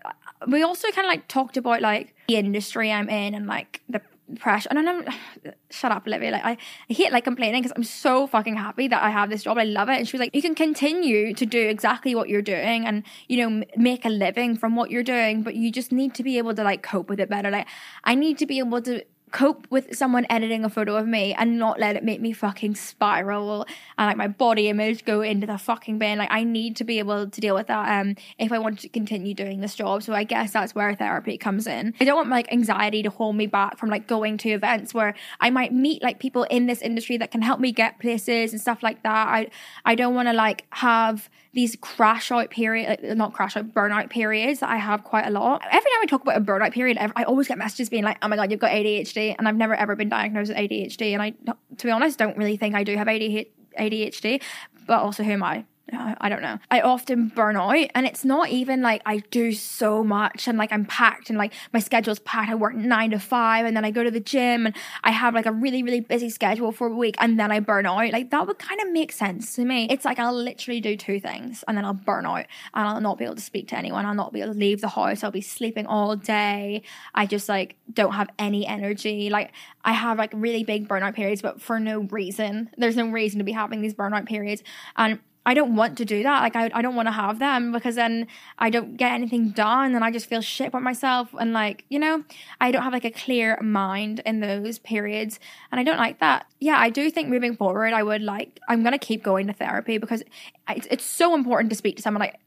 [0.49, 4.01] we also kind of like talked about like the industry I'm in and like the
[4.38, 4.68] pressure.
[4.70, 5.05] And I'm
[5.70, 6.33] shut up, Olivia.
[6.33, 6.57] Like I,
[6.90, 9.59] I hate like complaining because I'm so fucking happy that I have this job.
[9.59, 9.99] I love it.
[9.99, 13.49] And she was like, you can continue to do exactly what you're doing and you
[13.49, 16.55] know make a living from what you're doing, but you just need to be able
[16.55, 17.51] to like cope with it better.
[17.51, 17.66] Like
[18.05, 21.59] I need to be able to cope with someone editing a photo of me and
[21.59, 23.66] not let it make me fucking spiral
[23.99, 26.18] and like my body image go into the fucking bin.
[26.18, 28.88] Like I need to be able to deal with that um if I want to
[28.88, 30.05] continue doing this job.
[30.05, 31.94] So I guess that's where therapy comes in.
[32.01, 35.14] I don't want like anxiety to hold me back from like going to events where
[35.40, 38.61] I might meet like people in this industry that can help me get places and
[38.61, 39.27] stuff like that.
[39.27, 39.51] I
[39.85, 44.11] I don't want to like have these crash out period, like, not crash out, burnout
[44.11, 45.62] periods that I have quite a lot.
[45.64, 48.29] Every time I talk about a burnout period, I always get messages being like, oh
[48.29, 49.35] my God, you've got ADHD.
[49.38, 51.12] And I've never ever been diagnosed with ADHD.
[51.12, 51.31] And I,
[51.79, 54.43] to be honest, don't really think I do have ADHD,
[54.87, 55.64] but also who am I?
[55.96, 56.59] I don't know.
[56.70, 60.72] I often burn out and it's not even like I do so much and like
[60.72, 62.50] I'm packed and like my schedule's packed.
[62.50, 65.35] I work nine to five and then I go to the gym and I have
[65.35, 68.12] like a really, really busy schedule for a week and then I burn out.
[68.12, 69.87] Like that would kind of make sense to me.
[69.90, 73.18] It's like I'll literally do two things and then I'll burn out and I'll not
[73.18, 74.07] be able to speak to anyone.
[74.07, 75.22] I'll not be able to leave the house.
[75.24, 76.83] I'll be sleeping all day.
[77.14, 79.30] I just like don't have any energy.
[79.30, 79.52] Like
[79.85, 82.70] I have like really big burnout periods, but for no reason.
[82.76, 84.62] There's no reason to be having these burnout periods.
[84.96, 86.40] And I don't want to do that.
[86.40, 88.26] Like I, I don't want to have them because then
[88.59, 91.98] I don't get anything done and I just feel shit about myself and like, you
[91.98, 92.24] know,
[92.61, 95.38] I don't have like a clear mind in those periods
[95.70, 96.46] and I don't like that.
[96.61, 99.52] Yeah, I do think moving forward I would like I'm going to keep going to
[99.52, 100.22] therapy because
[100.68, 102.40] it's, it's so important to speak to someone like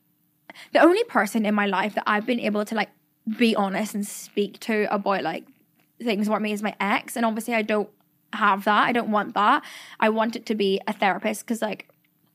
[0.74, 2.90] the only person in my life that I've been able to like
[3.38, 5.46] be honest and speak to about like
[6.02, 7.90] things about me is my ex and obviously I don't
[8.34, 8.88] have that.
[8.88, 9.64] I don't want that.
[10.00, 11.90] I want it to be a therapist because like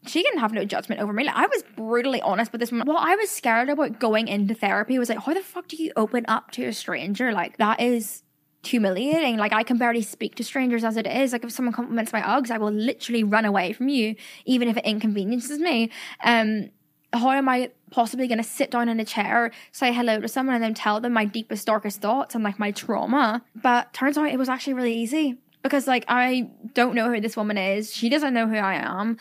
[0.06, 1.24] she can have no judgment over me.
[1.24, 2.72] Like, I was brutally honest with this.
[2.72, 2.86] Woman.
[2.86, 5.92] What I was scared about going into therapy was like, how the fuck do you
[5.96, 7.32] open up to a stranger?
[7.32, 8.22] Like, that is
[8.64, 9.36] humiliating.
[9.36, 11.32] Like, I can barely speak to strangers as it is.
[11.32, 14.76] Like, if someone compliments my Uggs, I will literally run away from you, even if
[14.76, 15.90] it inconveniences me.
[16.24, 16.70] Um,
[17.12, 20.56] how am I possibly going to sit down in a chair, say hello to someone,
[20.56, 23.44] and then tell them my deepest, darkest thoughts and like my trauma?
[23.54, 27.36] But turns out it was actually really easy because like I don't know who this
[27.36, 27.94] woman is.
[27.94, 29.18] She doesn't know who I am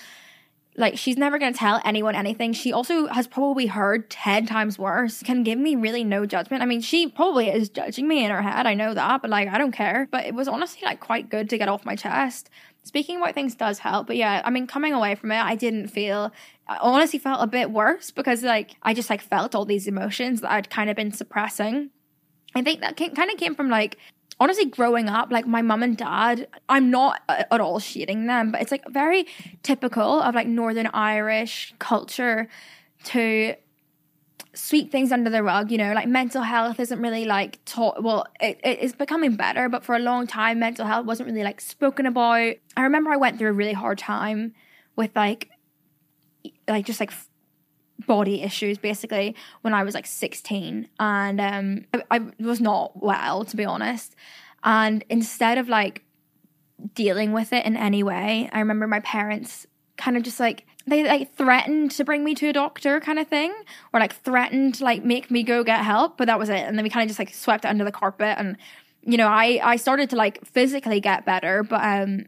[0.77, 2.53] like she's never going to tell anyone anything.
[2.53, 5.21] She also has probably heard 10 times worse.
[5.21, 6.63] Can give me really no judgment.
[6.63, 8.65] I mean, she probably is judging me in her head.
[8.65, 10.07] I know that, but like I don't care.
[10.11, 12.49] But it was honestly like quite good to get off my chest.
[12.83, 15.89] Speaking about things does help, but yeah, I mean, coming away from it, I didn't
[15.89, 16.31] feel,
[16.67, 20.41] I honestly felt a bit worse because like I just like felt all these emotions
[20.41, 21.91] that I'd kind of been suppressing.
[22.55, 23.97] I think that kind of came from like
[24.41, 28.51] honestly growing up like my mum and dad i'm not uh, at all shading them
[28.51, 29.27] but it's like very
[29.61, 32.49] typical of like northern irish culture
[33.03, 33.53] to
[34.55, 38.25] sweep things under the rug you know like mental health isn't really like taught well
[38.41, 41.61] it, it is becoming better but for a long time mental health wasn't really like
[41.61, 42.55] spoken about.
[42.75, 44.53] I remember i went through a really hard time
[44.95, 45.49] with like
[46.67, 47.13] like just like
[48.07, 53.45] body issues basically when I was like 16 and um I, I was not well
[53.45, 54.15] to be honest.
[54.63, 56.03] And instead of like
[56.93, 61.03] dealing with it in any way I remember my parents kind of just like they
[61.03, 63.53] like threatened to bring me to a doctor kind of thing
[63.93, 66.59] or like threatened to like make me go get help but that was it.
[66.59, 68.57] And then we kind of just like swept it under the carpet and
[69.03, 72.25] you know I I started to like physically get better but um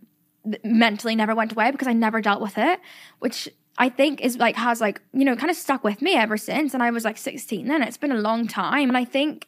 [0.63, 2.79] mentally never went away because I never dealt with it
[3.19, 6.37] which I think is like has like you know kind of stuck with me ever
[6.37, 9.47] since and I was like 16 then it's been a long time and I think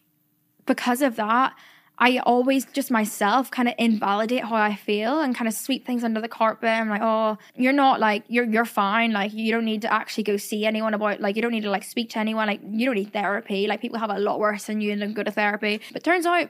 [0.65, 1.53] because of that
[1.97, 6.03] I always just myself kind of invalidate how I feel and kind of sweep things
[6.03, 6.67] under the carpet.
[6.67, 9.13] I'm like, oh, you're not like you're you're fine.
[9.13, 11.69] Like you don't need to actually go see anyone about like you don't need to
[11.69, 12.47] like speak to anyone.
[12.47, 13.67] Like you don't need therapy.
[13.67, 15.79] Like people have a lot worse than you and go to therapy.
[15.93, 16.49] But turns out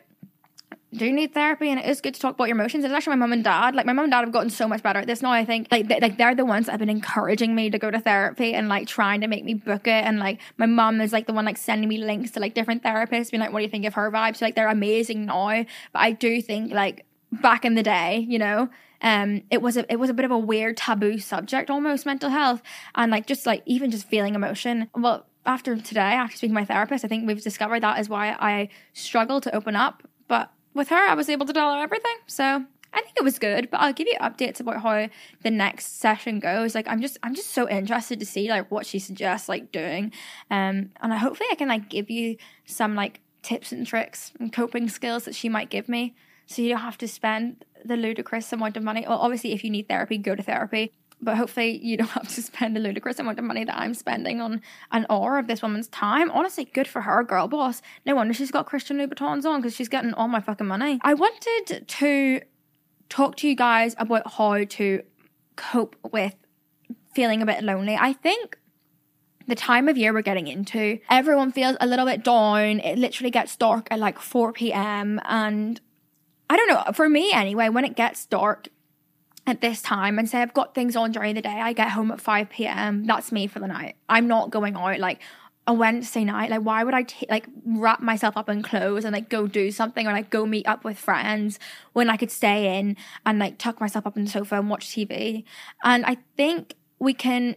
[0.95, 2.83] do need therapy and it is good to talk about your emotions.
[2.83, 3.75] It's actually my mum and dad.
[3.75, 5.31] Like my mum and dad have gotten so much better at this now.
[5.31, 7.91] I think like they, like they're the ones that have been encouraging me to go
[7.91, 10.03] to therapy and like trying to make me book it.
[10.05, 12.83] And like my mum is like the one like sending me links to like different
[12.83, 15.65] therapists, being like, "What do you think of her vibes?" So like they're amazing now.
[15.93, 18.69] But I do think like back in the day, you know,
[19.01, 22.29] um, it was a it was a bit of a weird taboo subject almost mental
[22.29, 22.61] health
[22.95, 24.89] and like just like even just feeling emotion.
[24.95, 28.35] Well, after today, after speaking to my therapist, I think we've discovered that is why
[28.39, 30.03] I struggle to open up.
[30.75, 32.17] With her, I was able to tell her everything.
[32.27, 35.09] So I think it was good, but I'll give you updates about how
[35.41, 36.75] the next session goes.
[36.75, 40.11] Like I'm just I'm just so interested to see like what she suggests like doing.
[40.51, 44.51] Um and I hopefully I can like give you some like tips and tricks and
[44.51, 46.15] coping skills that she might give me.
[46.45, 49.05] So you don't have to spend the ludicrous amount of money.
[49.07, 52.41] Well obviously if you need therapy, go to therapy but hopefully you don't have to
[52.41, 55.87] spend a ludicrous amount of money that I'm spending on an hour of this woman's
[55.87, 56.31] time.
[56.31, 57.81] Honestly, good for her, girl boss.
[58.05, 60.99] No wonder she's got Christian Louboutins on because she's getting all my fucking money.
[61.03, 62.41] I wanted to
[63.09, 65.03] talk to you guys about how to
[65.55, 66.35] cope with
[67.13, 67.95] feeling a bit lonely.
[67.95, 68.57] I think
[69.47, 72.79] the time of year we're getting into, everyone feels a little bit down.
[72.79, 75.21] It literally gets dark at like 4 p.m.
[75.25, 75.79] And
[76.49, 78.67] I don't know, for me anyway, when it gets dark,
[79.47, 81.49] at this time and say I've got things on during the day.
[81.49, 83.05] I get home at 5 p.m.
[83.05, 83.95] That's me for the night.
[84.09, 85.21] I'm not going out like
[85.67, 86.49] a Wednesday night.
[86.49, 89.71] Like, why would I t- like wrap myself up in clothes and like go do
[89.71, 91.59] something or like go meet up with friends
[91.93, 94.87] when I could stay in and like tuck myself up in the sofa and watch
[94.87, 95.43] TV?
[95.83, 97.55] And I think we can.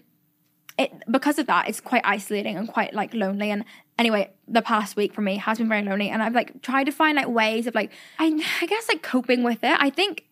[0.79, 3.51] It, because of that, it's quite isolating and quite like lonely.
[3.51, 3.65] And
[3.99, 6.93] anyway, the past week for me has been very lonely, and I've like tried to
[6.93, 8.27] find like ways of like I,
[8.63, 9.77] I guess like coping with it.
[9.81, 10.28] I think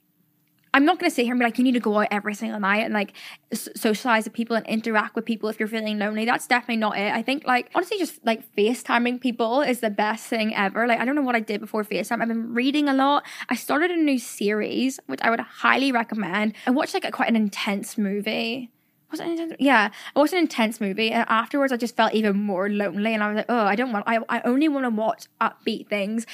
[0.76, 2.34] I'm not going to sit here and be like, you need to go out every
[2.34, 3.14] single night and like
[3.54, 6.26] socialize with people and interact with people if you're feeling lonely.
[6.26, 7.14] That's definitely not it.
[7.14, 10.86] I think like honestly, just like FaceTiming people is the best thing ever.
[10.86, 12.20] Like I don't know what I did before FaceTime.
[12.20, 13.24] I've been reading a lot.
[13.48, 16.52] I started a new series, which I would highly recommend.
[16.66, 18.70] I watched like a, quite an intense movie.
[19.10, 19.54] Was it intense?
[19.58, 23.22] Yeah, it was an intense movie, and afterwards I just felt even more lonely, and
[23.22, 24.04] I was like, oh, I don't want.
[24.06, 26.26] I I only want to watch upbeat things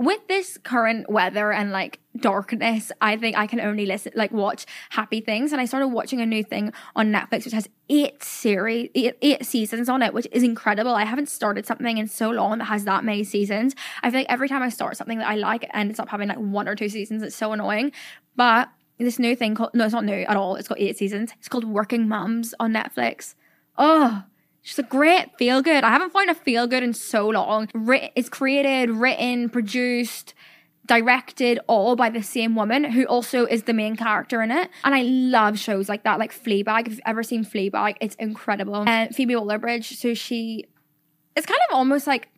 [0.00, 4.64] with this current weather and like darkness, I think I can only listen, like watch
[4.88, 5.52] happy things.
[5.52, 9.44] And I started watching a new thing on Netflix, which has eight series, eight, eight,
[9.44, 10.94] seasons on it, which is incredible.
[10.94, 13.74] I haven't started something in so long that has that many seasons.
[14.02, 16.28] I feel like every time I start something that I like, it ends up having
[16.28, 17.22] like one or two seasons.
[17.22, 17.92] It's so annoying.
[18.36, 20.56] But this new thing called, no, it's not new at all.
[20.56, 21.32] It's got eight seasons.
[21.38, 23.34] It's called Working Mums on Netflix.
[23.76, 24.24] Oh,
[24.62, 25.84] She's a great feel good.
[25.84, 27.68] I haven't found a feel good in so long.
[28.14, 30.34] it's created, written, produced,
[30.86, 34.68] directed all by the same woman who also is the main character in it.
[34.84, 36.86] And I love shows like that, like Fleabag.
[36.86, 38.84] If you've ever seen Fleabag, it's incredible.
[38.86, 40.66] And Phoebe Waller-Bridge, so she,
[41.36, 42.28] it's kind of almost like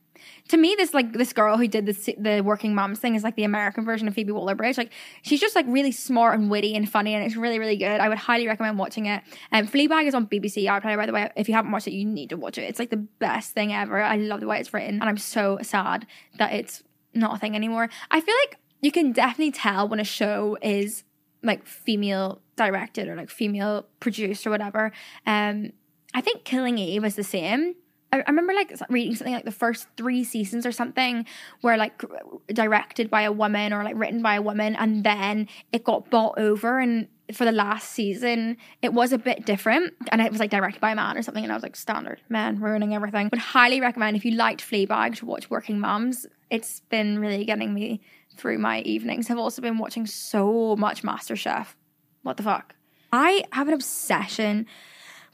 [0.48, 3.36] to me, this like this girl who did the the working moms thing is like
[3.36, 4.76] the American version of Phoebe Waller-Bridge.
[4.76, 8.00] Like she's just like really smart and witty and funny, and it's really really good.
[8.00, 9.22] I would highly recommend watching it.
[9.50, 11.30] And um, Fleabag is on BBC iPlayer, by the way.
[11.36, 12.62] If you haven't watched it, you need to watch it.
[12.62, 14.02] It's like the best thing ever.
[14.02, 16.06] I love the way it's written, and I'm so sad
[16.38, 16.82] that it's
[17.14, 17.88] not a thing anymore.
[18.10, 21.04] I feel like you can definitely tell when a show is
[21.42, 24.92] like female directed or like female produced or whatever.
[25.26, 25.72] Um,
[26.14, 27.74] I think Killing Eve is the same.
[28.12, 31.24] I, remember like reading something like the first three seasons or something
[31.62, 32.02] were like
[32.48, 36.38] directed by a woman or like written by a woman, and then it got bought
[36.38, 40.50] over and for the last season, it was a bit different and it was like
[40.50, 41.42] directed by a man or something.
[41.42, 43.28] And I was like, standard, man, ruining everything.
[43.30, 46.26] Would highly recommend if you liked Fleabag to watch Working Moms.
[46.50, 48.00] It's been really getting me
[48.36, 49.30] through my evenings.
[49.30, 51.68] I've also been watching so much MasterChef.
[52.22, 52.74] What the fuck?
[53.12, 54.66] I have an obsession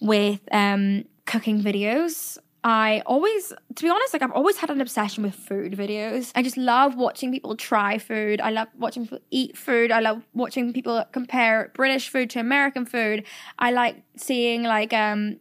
[0.00, 2.38] with um, cooking videos.
[2.64, 6.32] I always, to be honest, like I've always had an obsession with food videos.
[6.34, 8.40] I just love watching people try food.
[8.40, 9.92] I love watching people eat food.
[9.92, 13.24] I love watching people compare British food to American food.
[13.58, 15.38] I like seeing like um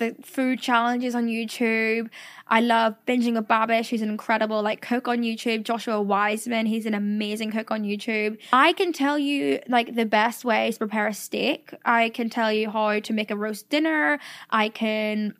[0.00, 2.08] the food challenges on YouTube.
[2.48, 5.62] I love binging with Babish, who's an incredible like cook on YouTube.
[5.62, 8.38] Joshua Weissman, he's an amazing cook on YouTube.
[8.52, 11.72] I can tell you like the best ways to prepare a steak.
[11.84, 14.18] I can tell you how to make a roast dinner.
[14.50, 15.34] I can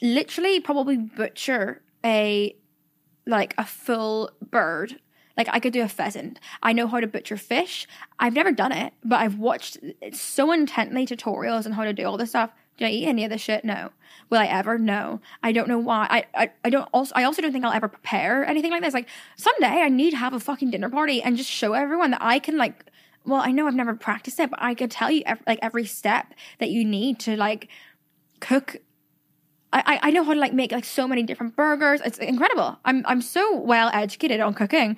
[0.00, 2.56] literally probably butcher a
[3.26, 5.00] like a full bird.
[5.36, 6.38] Like I could do a pheasant.
[6.62, 7.86] I know how to butcher fish.
[8.18, 9.78] I've never done it, but I've watched
[10.12, 12.50] so intently tutorials on how to do all this stuff.
[12.76, 13.64] Do I eat any of this shit?
[13.64, 13.90] No.
[14.30, 14.78] Will I ever?
[14.78, 15.20] No.
[15.42, 16.06] I don't know why.
[16.10, 18.94] I, I, I don't also I also don't think I'll ever prepare anything like this.
[18.94, 22.22] Like someday I need to have a fucking dinner party and just show everyone that
[22.22, 22.86] I can like
[23.24, 26.32] well, I know I've never practiced it, but I could tell you like every step
[26.58, 27.68] that you need to like
[28.40, 28.76] cook
[29.72, 32.00] I, I know how to like make like so many different burgers.
[32.04, 32.78] It's incredible.
[32.84, 34.96] I'm I'm so well educated on cooking,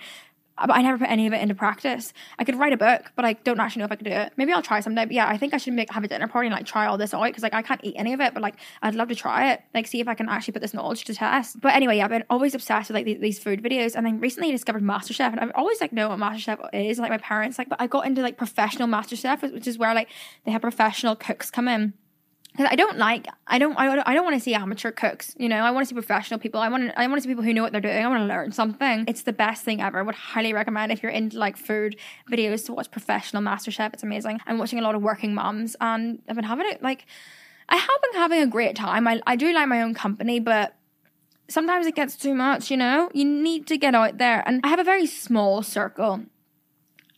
[0.56, 2.12] uh, but I never put any of it into practice.
[2.38, 4.32] I could write a book, but I don't actually know if I could do it.
[4.36, 5.04] Maybe I'll try someday.
[5.04, 6.96] But yeah, I think I should make have a dinner party and like try all
[6.96, 9.14] this out because like I can't eat any of it, but like I'd love to
[9.14, 11.60] try it, like see if I can actually put this knowledge to test.
[11.60, 14.20] But anyway, yeah, I've been always obsessed with like these, these food videos, and then
[14.20, 16.98] recently I discovered MasterChef, and I've always like know what MasterChef is.
[16.98, 20.08] Like my parents, like, but I got into like professional MasterChef, which is where like
[20.44, 21.92] they have professional cooks come in
[22.52, 25.34] because I don't like I don't I don't, don't want to see amateur cooks.
[25.38, 26.60] You know, I want to see professional people.
[26.60, 28.04] I want to, I want to see people who know what they're doing.
[28.04, 29.04] I want to learn something.
[29.08, 29.98] It's the best thing ever.
[29.98, 31.96] I would highly recommend if you're into like food
[32.30, 33.94] videos to watch professional MasterChef.
[33.94, 34.40] It's amazing.
[34.46, 37.06] I'm watching a lot of working moms, and I've been having it like
[37.68, 39.08] I have been having a great time.
[39.08, 40.76] I I do like my own company, but
[41.48, 42.70] sometimes it gets too much.
[42.70, 46.24] You know, you need to get out there, and I have a very small circle,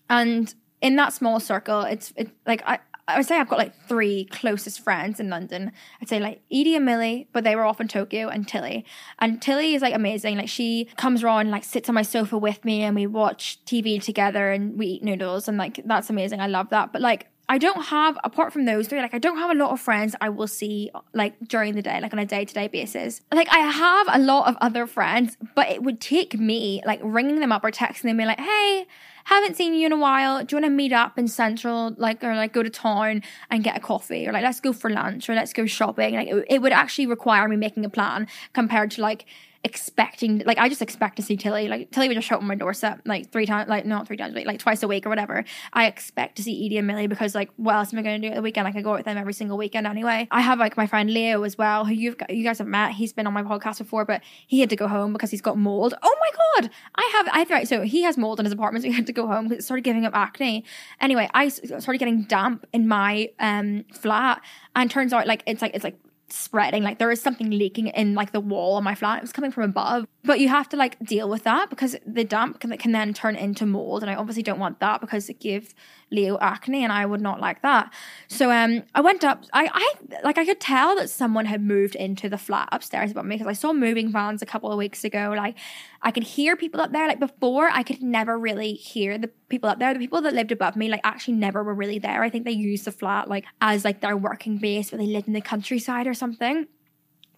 [0.08, 3.74] and in that small circle, it's it like I I would say I've got like
[3.86, 5.72] three closest friends in London.
[6.00, 8.84] I'd say like Edie and Millie, but they were off in Tokyo, and Tilly.
[9.18, 10.38] And Tilly is like amazing.
[10.38, 14.02] Like she comes around, like sits on my sofa with me, and we watch TV
[14.02, 16.40] together, and we eat noodles, and like that's amazing.
[16.40, 16.92] I love that.
[16.92, 19.70] But like I don't have, apart from those three, like I don't have a lot
[19.70, 22.68] of friends I will see like during the day, like on a day to day
[22.68, 23.20] basis.
[23.32, 27.40] Like I have a lot of other friends, but it would take me like ringing
[27.40, 28.86] them up or texting them, being like, hey,
[29.24, 30.44] haven't seen you in a while.
[30.44, 33.64] Do you want to meet up in Central, like, or like go to town and
[33.64, 36.14] get a coffee, or like let's go for lunch, or let's go shopping?
[36.14, 39.26] Like, it, it would actually require me making a plan compared to like
[39.64, 41.68] expecting like I just expect to see Tilly.
[41.68, 44.18] Like Tilly would just show up on my doorstep like three times like not three
[44.18, 45.42] times like twice a week or whatever.
[45.72, 48.28] I expect to see Edie and Millie because like what else am I gonna do
[48.28, 48.66] at the weekend?
[48.66, 50.28] Like I go with them every single weekend anyway.
[50.30, 52.92] I have like my friend Leo as well, who you've got, you guys have met.
[52.92, 55.56] He's been on my podcast before, but he had to go home because he's got
[55.56, 55.94] mold.
[56.02, 56.70] Oh my god!
[56.94, 59.12] I have I right, so he has mold in his apartment, so he had to
[59.12, 60.64] go home because it started giving him acne.
[61.00, 64.42] Anyway, I started getting damp in my um flat
[64.76, 65.96] and turns out like it's like it's like
[66.34, 69.18] spreading like there is something leaking in like the wall on my flat.
[69.18, 72.24] It was coming from above but you have to like deal with that because the
[72.24, 75.38] damp can, can then turn into mold and i obviously don't want that because it
[75.38, 75.74] gives
[76.10, 77.92] leo acne and i would not like that.
[78.28, 81.94] So um i went up i i like i could tell that someone had moved
[81.94, 85.04] into the flat upstairs above me because i saw moving vans a couple of weeks
[85.04, 85.56] ago like
[86.02, 89.70] i could hear people up there like before i could never really hear the people
[89.70, 89.92] up there.
[89.92, 92.24] The people that lived above me like actually never were really there.
[92.24, 95.28] I think they used the flat like as like their working base but they lived
[95.28, 96.66] in the countryside or something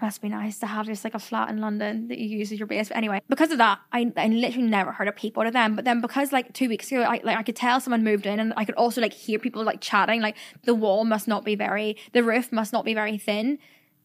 [0.01, 2.59] must be nice to have just like a flat in London that you use as
[2.59, 2.89] your base.
[2.89, 5.77] But anyway, because of that, I, I literally never heard a peep out of them.
[5.77, 8.41] But then because like two weeks ago, I like I could tell someone moved in,
[8.41, 10.21] and I could also like hear people like chatting.
[10.21, 13.59] Like the wall must not be very, the roof must not be very thin.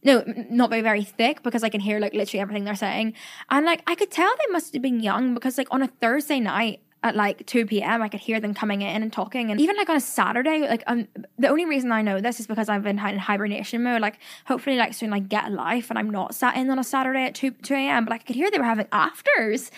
[0.04, 3.14] No, not very very thick because I can hear like literally everything they're saying,
[3.50, 6.40] and like I could tell they must have been young because like on a Thursday
[6.40, 8.02] night at like 2 p.m.
[8.02, 9.50] I could hear them coming in and talking.
[9.50, 11.08] And even like on a Saturday, like um,
[11.40, 14.02] the only reason I know this is because I've been in hibernation mode.
[14.02, 16.84] Like hopefully like soon like get a life and I'm not sat in on a
[16.84, 18.06] Saturday at 2, 2 a.m.
[18.06, 19.72] But like I could hear they were having afters.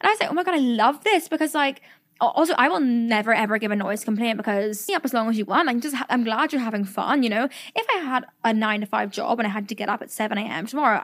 [0.00, 1.80] And I was like, oh my God, I love this because like
[2.20, 5.44] also i will never ever give a noise complaint because up as long as you
[5.44, 7.48] want i'm just i'm glad you're having fun you know?
[7.74, 10.10] If i had a nine to five job and i had to get up at
[10.10, 11.02] 7 a.m tomorrow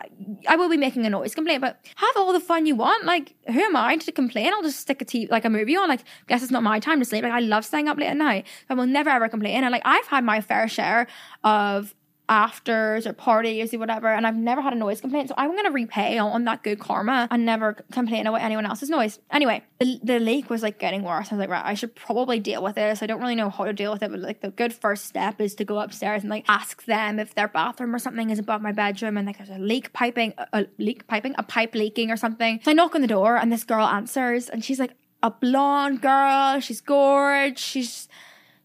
[0.49, 3.35] i will be making a noise complaint but have all the fun you want like
[3.47, 4.53] who am i to complain?
[4.53, 6.99] I'll just stick a t like a movie on like guess it's not my time
[6.99, 9.65] to sleep like i love staying up late at night i will never ever complain
[9.65, 11.07] and like i've had my fair share
[11.45, 11.95] of
[12.33, 15.29] afters or parties or whatever, and I've never had a noise complaint.
[15.29, 19.19] So I'm gonna repay on that good karma and never complain about anyone else's noise.
[19.31, 21.31] Anyway, the, the leak was like getting worse.
[21.31, 23.03] I was like, right, I should probably deal with this.
[23.03, 25.43] I don't really know how to deal with it, but like the good first step
[25.43, 28.63] is to go upstairs and like ask them if their bathroom or something is above
[28.63, 32.11] my bedroom and like there's a leak piping, a, a leak piping, a pipe leaking
[32.11, 32.61] or something.
[32.65, 36.01] So I knock on the door and this girl answers and she's like a blonde
[36.01, 36.61] girl.
[36.61, 37.61] She's gorgeous.
[37.61, 38.09] She's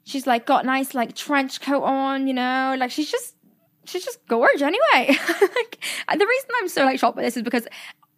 [0.07, 3.35] she's like got nice like trench coat on, you know, like she's just
[3.87, 5.17] she's just gorgeous anyway.
[5.41, 5.79] like,
[6.17, 7.67] the reason I'm so like shocked by this is because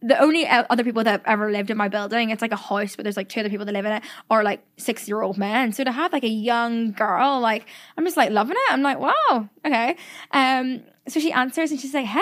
[0.02, 2.96] the only other people that have ever lived in my building, it's like a house,
[2.96, 5.38] but there's like two other people that live in it, are like six year old
[5.38, 5.74] men.
[5.74, 7.66] So to have like a young girl, like
[7.98, 8.74] I'm just like loving it.
[8.74, 9.98] I'm like, wow, okay.
[10.32, 12.22] Um, so she answers and she's like, hey,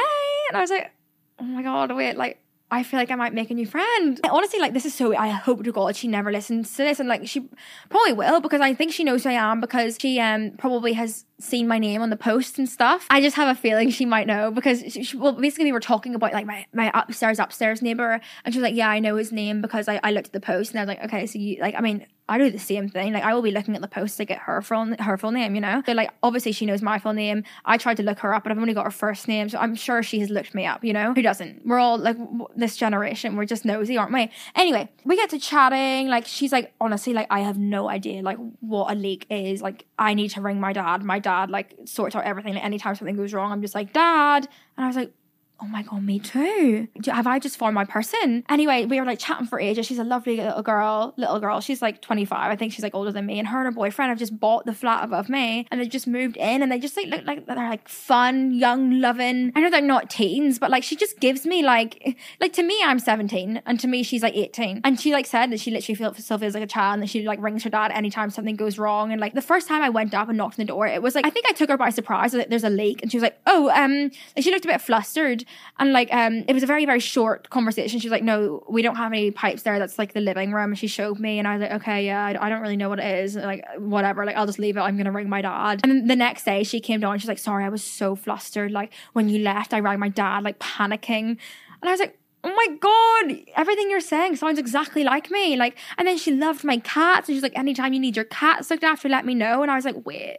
[0.49, 0.91] and I was like,
[1.39, 4.19] oh my god, wait, like I feel like I might make a new friend.
[4.29, 5.15] Honestly, like this is so.
[5.15, 7.47] I hope to God she never listens to this, and like she
[7.89, 11.25] probably will because I think she knows who I am because she um probably has
[11.39, 13.07] seen my name on the post and stuff.
[13.09, 15.79] I just have a feeling she might know because she, she, well, basically we were
[15.79, 19.15] talking about like my my upstairs upstairs neighbor, and she was like, "Yeah, I know
[19.15, 21.39] his name because I I looked at the post and I was like, okay, so
[21.39, 23.13] you like I mean I do the same thing.
[23.13, 25.55] Like I will be looking at the post to get her full her full name,
[25.55, 25.81] you know.
[25.85, 27.43] So like obviously she knows my full name.
[27.65, 29.75] I tried to look her up, but I've only got her first name, so I'm
[29.75, 30.83] sure she has looked me up.
[30.83, 31.65] You know, who doesn't?
[31.65, 32.17] We're all like
[32.55, 33.35] this generation.
[33.35, 34.29] We're just nosy, aren't we?
[34.55, 36.07] Anyway, we get to chatting.
[36.07, 39.61] Like she's like, honestly, like I have no idea like what a leak is.
[39.61, 41.03] Like I need to ring my dad.
[41.03, 42.53] My dad like sorts out everything.
[42.55, 45.11] Like anytime something goes wrong, I'm just like, Dad, and I was like
[45.59, 46.87] oh my god, me too.
[47.07, 48.43] Have I just found my person?
[48.49, 49.85] Anyway, we were like chatting for ages.
[49.85, 51.61] She's a lovely little girl, little girl.
[51.61, 52.51] She's like 25.
[52.51, 53.39] I think she's like older than me.
[53.39, 56.07] And her and her boyfriend have just bought the flat above me and they just
[56.07, 59.51] moved in and they just like look like they're like fun, young, loving.
[59.55, 62.79] I know they're not teens, but like she just gives me like, like to me,
[62.83, 64.81] I'm 17 and to me, she's like 18.
[64.83, 67.09] And she like said that she literally feels, still feels like a child and that
[67.09, 69.11] she like rings her dad anytime something goes wrong.
[69.11, 71.15] And like the first time I went up and knocked on the door, it was
[71.15, 73.23] like, I think I took her by surprise that there's a leak and she was
[73.23, 75.45] like, oh, um, and she looked a bit flustered
[75.79, 77.99] and like, um, it was a very, very short conversation.
[77.99, 79.79] She was like, no, we don't have any pipes there.
[79.79, 80.71] That's like the living room.
[80.71, 82.89] And she showed me, and I was like, okay, yeah, I, I don't really know
[82.89, 83.35] what it is.
[83.35, 84.25] Like, whatever.
[84.25, 84.81] Like, I'll just leave it.
[84.81, 85.81] I'm gonna ring my dad.
[85.83, 87.17] And the next day, she came down.
[87.19, 88.71] She's like, sorry, I was so flustered.
[88.71, 91.37] Like when you left, I rang my dad, like panicking,
[91.81, 92.17] and I was like.
[92.43, 95.57] Oh my god, everything you're saying sounds exactly like me.
[95.57, 98.69] Like, and then she loved my cats, and she's like, anytime you need your cats
[98.69, 99.63] looked after, let me know.
[99.63, 100.37] And I was like, wait,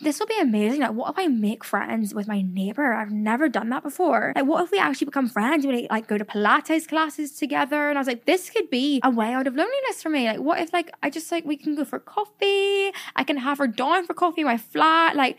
[0.00, 0.80] this will be amazing.
[0.80, 2.92] Like, what if I make friends with my neighbor?
[2.92, 4.32] I've never done that before.
[4.36, 5.66] Like, what if we actually become friends?
[5.66, 7.88] We like go to Pilates classes together.
[7.88, 10.26] And I was like, this could be a way out of loneliness for me.
[10.26, 12.92] Like, what if like I just like we can go for coffee?
[13.16, 15.16] I can have her down for coffee in my flat.
[15.16, 15.36] Like,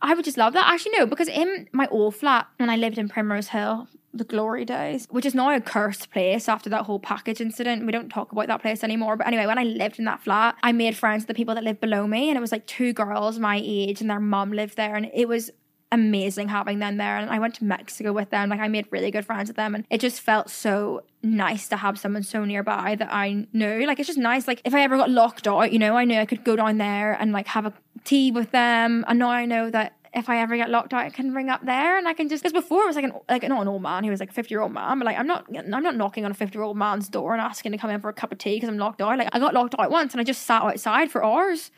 [0.00, 0.68] I would just love that.
[0.68, 3.88] Actually, no, because in my old flat when I lived in Primrose Hill,
[4.18, 7.86] the glory days, which is now a cursed place after that whole package incident.
[7.86, 9.16] We don't talk about that place anymore.
[9.16, 11.64] But anyway, when I lived in that flat, I made friends with the people that
[11.64, 14.76] lived below me, and it was like two girls my age, and their mum lived
[14.76, 15.50] there, and it was
[15.90, 17.16] amazing having them there.
[17.16, 18.50] And I went to Mexico with them.
[18.50, 21.76] Like I made really good friends with them, and it just felt so nice to
[21.76, 23.86] have someone so nearby that I knew.
[23.86, 24.46] Like it's just nice.
[24.46, 26.78] Like if I ever got locked out, you know, I knew I could go down
[26.78, 27.72] there and like have a
[28.04, 29.04] tea with them.
[29.08, 31.64] And now I know that if I ever get locked out, I can ring up
[31.64, 33.82] there and I can just because before it was like an like not an old
[33.82, 35.96] man, he was like a fifty year old man, but like I'm not I'm not
[35.96, 38.12] knocking on a fifty year old man's door and asking to come in for a
[38.12, 39.18] cup of tea because I'm locked out.
[39.18, 41.70] Like I got locked out once and I just sat outside for hours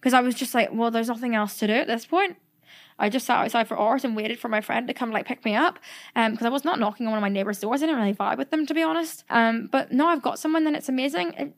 [0.00, 2.36] because I was just like, well, there's nothing else to do at this point.
[2.98, 5.44] I just sat outside for hours and waited for my friend to come like pick
[5.44, 5.78] me up.
[6.16, 7.82] Um, because I was not knocking on one of my neighbors' doors.
[7.82, 9.24] I didn't really vibe with them to be honest.
[9.30, 11.32] Um, but now I've got someone, then it's amazing.
[11.34, 11.54] It,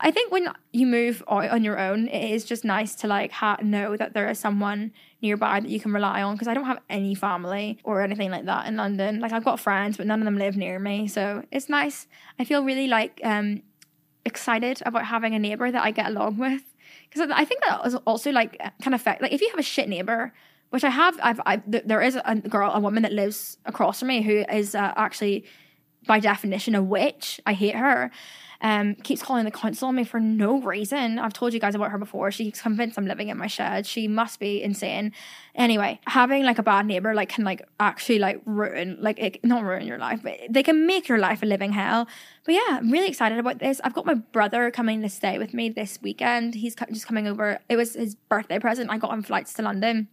[0.00, 3.58] I think when you move on your own, it is just nice to like ha-
[3.62, 4.92] know that there is someone
[5.22, 6.34] nearby that you can rely on.
[6.34, 9.20] Because I don't have any family or anything like that in London.
[9.20, 12.06] Like I've got friends, but none of them live near me, so it's nice.
[12.38, 13.62] I feel really like um
[14.24, 16.62] excited about having a neighbor that I get along with.
[17.08, 19.62] Because I think that is also like kind of affect like if you have a
[19.62, 20.32] shit neighbor,
[20.70, 24.08] which I have, I've, I've there is a girl, a woman that lives across from
[24.08, 25.44] me who is uh, actually
[26.06, 27.40] by definition a witch.
[27.46, 28.10] I hate her
[28.62, 31.18] um, keeps calling the council on me for no reason.
[31.18, 32.30] I've told you guys about her before.
[32.30, 33.86] She's convinced I'm living in my shed.
[33.86, 35.12] She must be insane.
[35.56, 39.64] Anyway, having like a bad neighbor like can like actually like ruin like it, not
[39.64, 42.06] ruin your life, but they can make your life a living hell.
[42.44, 43.80] But yeah, I'm really excited about this.
[43.82, 46.54] I've got my brother coming to stay with me this weekend.
[46.54, 47.58] He's just coming over.
[47.68, 48.90] It was his birthday present.
[48.90, 50.06] I got him flights to London,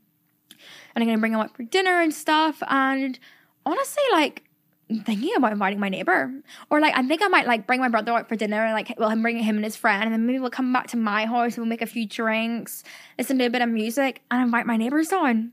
[0.96, 2.64] and I'm gonna bring him up for dinner and stuff.
[2.68, 3.20] And
[3.64, 4.49] honestly, like
[4.90, 6.32] thinking about inviting my neighbor.
[6.70, 8.94] Or like i think i might like bring my brother out for dinner and like
[8.98, 11.26] well i'm bringing him and his friend and then maybe we'll come back to my
[11.26, 12.84] house and we'll make a few drinks
[13.18, 15.52] listen to a bit of music and invite my neighbors on.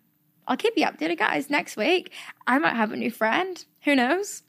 [0.49, 2.13] i'll keep you updated guys next week.
[2.47, 3.65] I might have a new friend.
[3.85, 4.43] Who knows?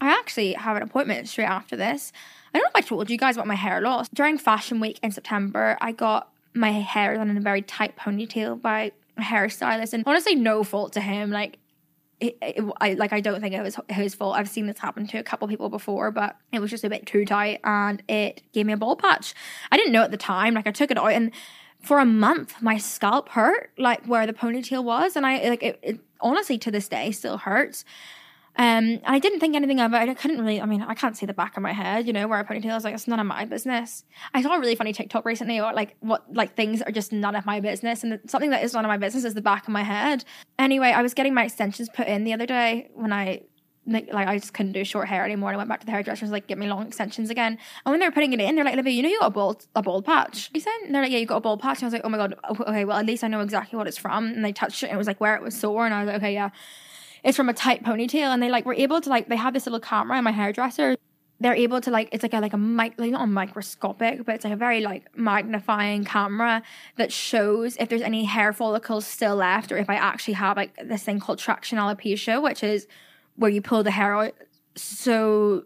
[0.00, 2.12] I actually have an appointment straight after this
[2.54, 4.08] I don't know if I told you guys about my hair loss.
[4.10, 8.60] During fashion week in September, I got my hair done in a very tight ponytail
[8.60, 11.30] by a hairstylist, and honestly, no fault to him.
[11.30, 11.58] Like,
[12.20, 14.36] it, it, I like I don't think it was his fault.
[14.36, 17.06] I've seen this happen to a couple people before, but it was just a bit
[17.06, 19.34] too tight, and it gave me a bald patch.
[19.70, 20.54] I didn't know at the time.
[20.54, 21.32] Like, I took it out, and
[21.80, 25.78] for a month, my scalp hurt, like where the ponytail was, and I like it,
[25.82, 27.84] it honestly to this day still hurts.
[28.56, 29.96] Um, and I didn't think anything of it.
[29.96, 32.28] I couldn't really, I mean, I can't see the back of my head, you know,
[32.28, 34.04] where a ponytail is like, it's none of my business.
[34.34, 37.34] I saw a really funny TikTok recently about like what, like things are just none
[37.34, 38.04] of my business.
[38.04, 40.24] And something that is none of my business is the back of my head.
[40.58, 43.42] Anyway, I was getting my extensions put in the other day when I,
[43.86, 45.48] like, like I just couldn't do short hair anymore.
[45.48, 47.58] And I went back to the hairdresser and was like, get me long extensions again.
[47.86, 49.30] And when they were putting it in, they're like, Olivia, you know you got a
[49.30, 50.50] bald a bald patch.
[50.52, 51.78] You said, and they're like, yeah, you got a bald patch.
[51.78, 53.88] And I was like, oh my god, okay, well at least I know exactly what
[53.88, 54.26] it's from.
[54.26, 55.86] And they touched it and it was like where it was sore.
[55.86, 56.50] And I was like, okay, yeah
[57.24, 59.66] it's from a tight ponytail and they like were able to like they have this
[59.66, 60.96] little camera in my hairdresser.
[61.40, 64.36] They're able to like it's like a like a mic like not a microscopic but
[64.36, 66.62] it's like a very like magnifying camera
[66.96, 70.76] that shows if there's any hair follicles still left or if I actually have like
[70.76, 72.86] this thing called traction alopecia which is
[73.34, 74.34] where you pull the hair out
[74.76, 75.64] so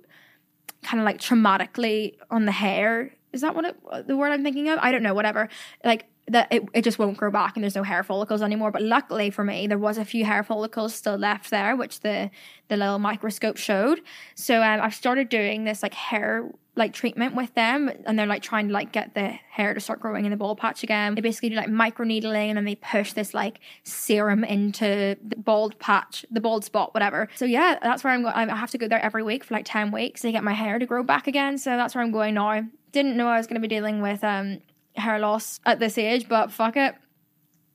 [0.83, 3.13] kind of like traumatically on the hair.
[3.33, 4.79] Is that what it, the word I'm thinking of?
[4.81, 5.49] I don't know whatever.
[5.85, 8.71] Like that it, it just won't grow back and there's no hair follicles anymore.
[8.71, 12.31] But luckily for me, there was a few hair follicles still left there, which the
[12.69, 14.01] the little microscope showed.
[14.35, 18.43] So um, I've started doing this like hair like treatment with them and they're like
[18.43, 21.15] trying to like get the hair to start growing in the bald patch again.
[21.15, 25.37] They basically do like micro needling and then they push this like serum into the
[25.37, 27.29] bald patch, the bald spot, whatever.
[27.35, 28.35] So yeah, that's where I'm going.
[28.35, 30.79] I have to go there every week for like 10 weeks to get my hair
[30.79, 31.57] to grow back again.
[31.57, 32.63] So that's where I'm going now.
[32.93, 34.61] Didn't know I was going to be dealing with um
[34.99, 36.95] hair loss at this age, but fuck it.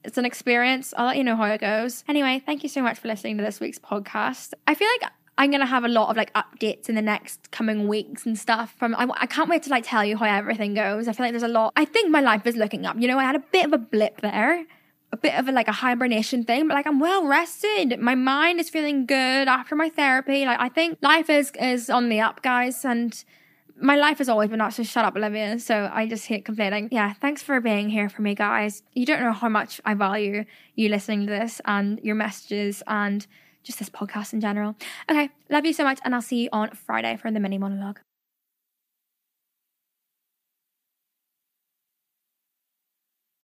[0.04, 0.94] It's an experience.
[0.98, 2.04] I'll let you know how it goes.
[2.08, 4.54] Anyway, thank you so much for listening to this week's podcast.
[4.66, 7.88] I feel like I'm gonna have a lot of like updates in the next coming
[7.88, 8.74] weeks and stuff.
[8.78, 11.08] From I, I can't wait to like tell you how everything goes.
[11.08, 11.74] I feel like there's a lot.
[11.76, 12.98] I think my life is looking up.
[13.00, 14.66] You know, I had a bit of a blip there,
[15.12, 18.00] a bit of a like a hibernation thing, but like I'm well rested.
[18.00, 20.46] My mind is feeling good after my therapy.
[20.46, 23.24] Like I think life is is on the up, guys, and
[23.82, 25.60] my life has always been that, so shut up, Olivia.
[25.60, 26.90] So I just hate complaining.
[26.92, 28.84] Yeah, thanks for being here for me, guys.
[28.94, 33.26] You don't know how much I value you listening to this and your messages and
[33.64, 34.76] just this podcast in general.
[35.10, 38.00] Okay, love you so much, and I'll see you on Friday for the mini monologue.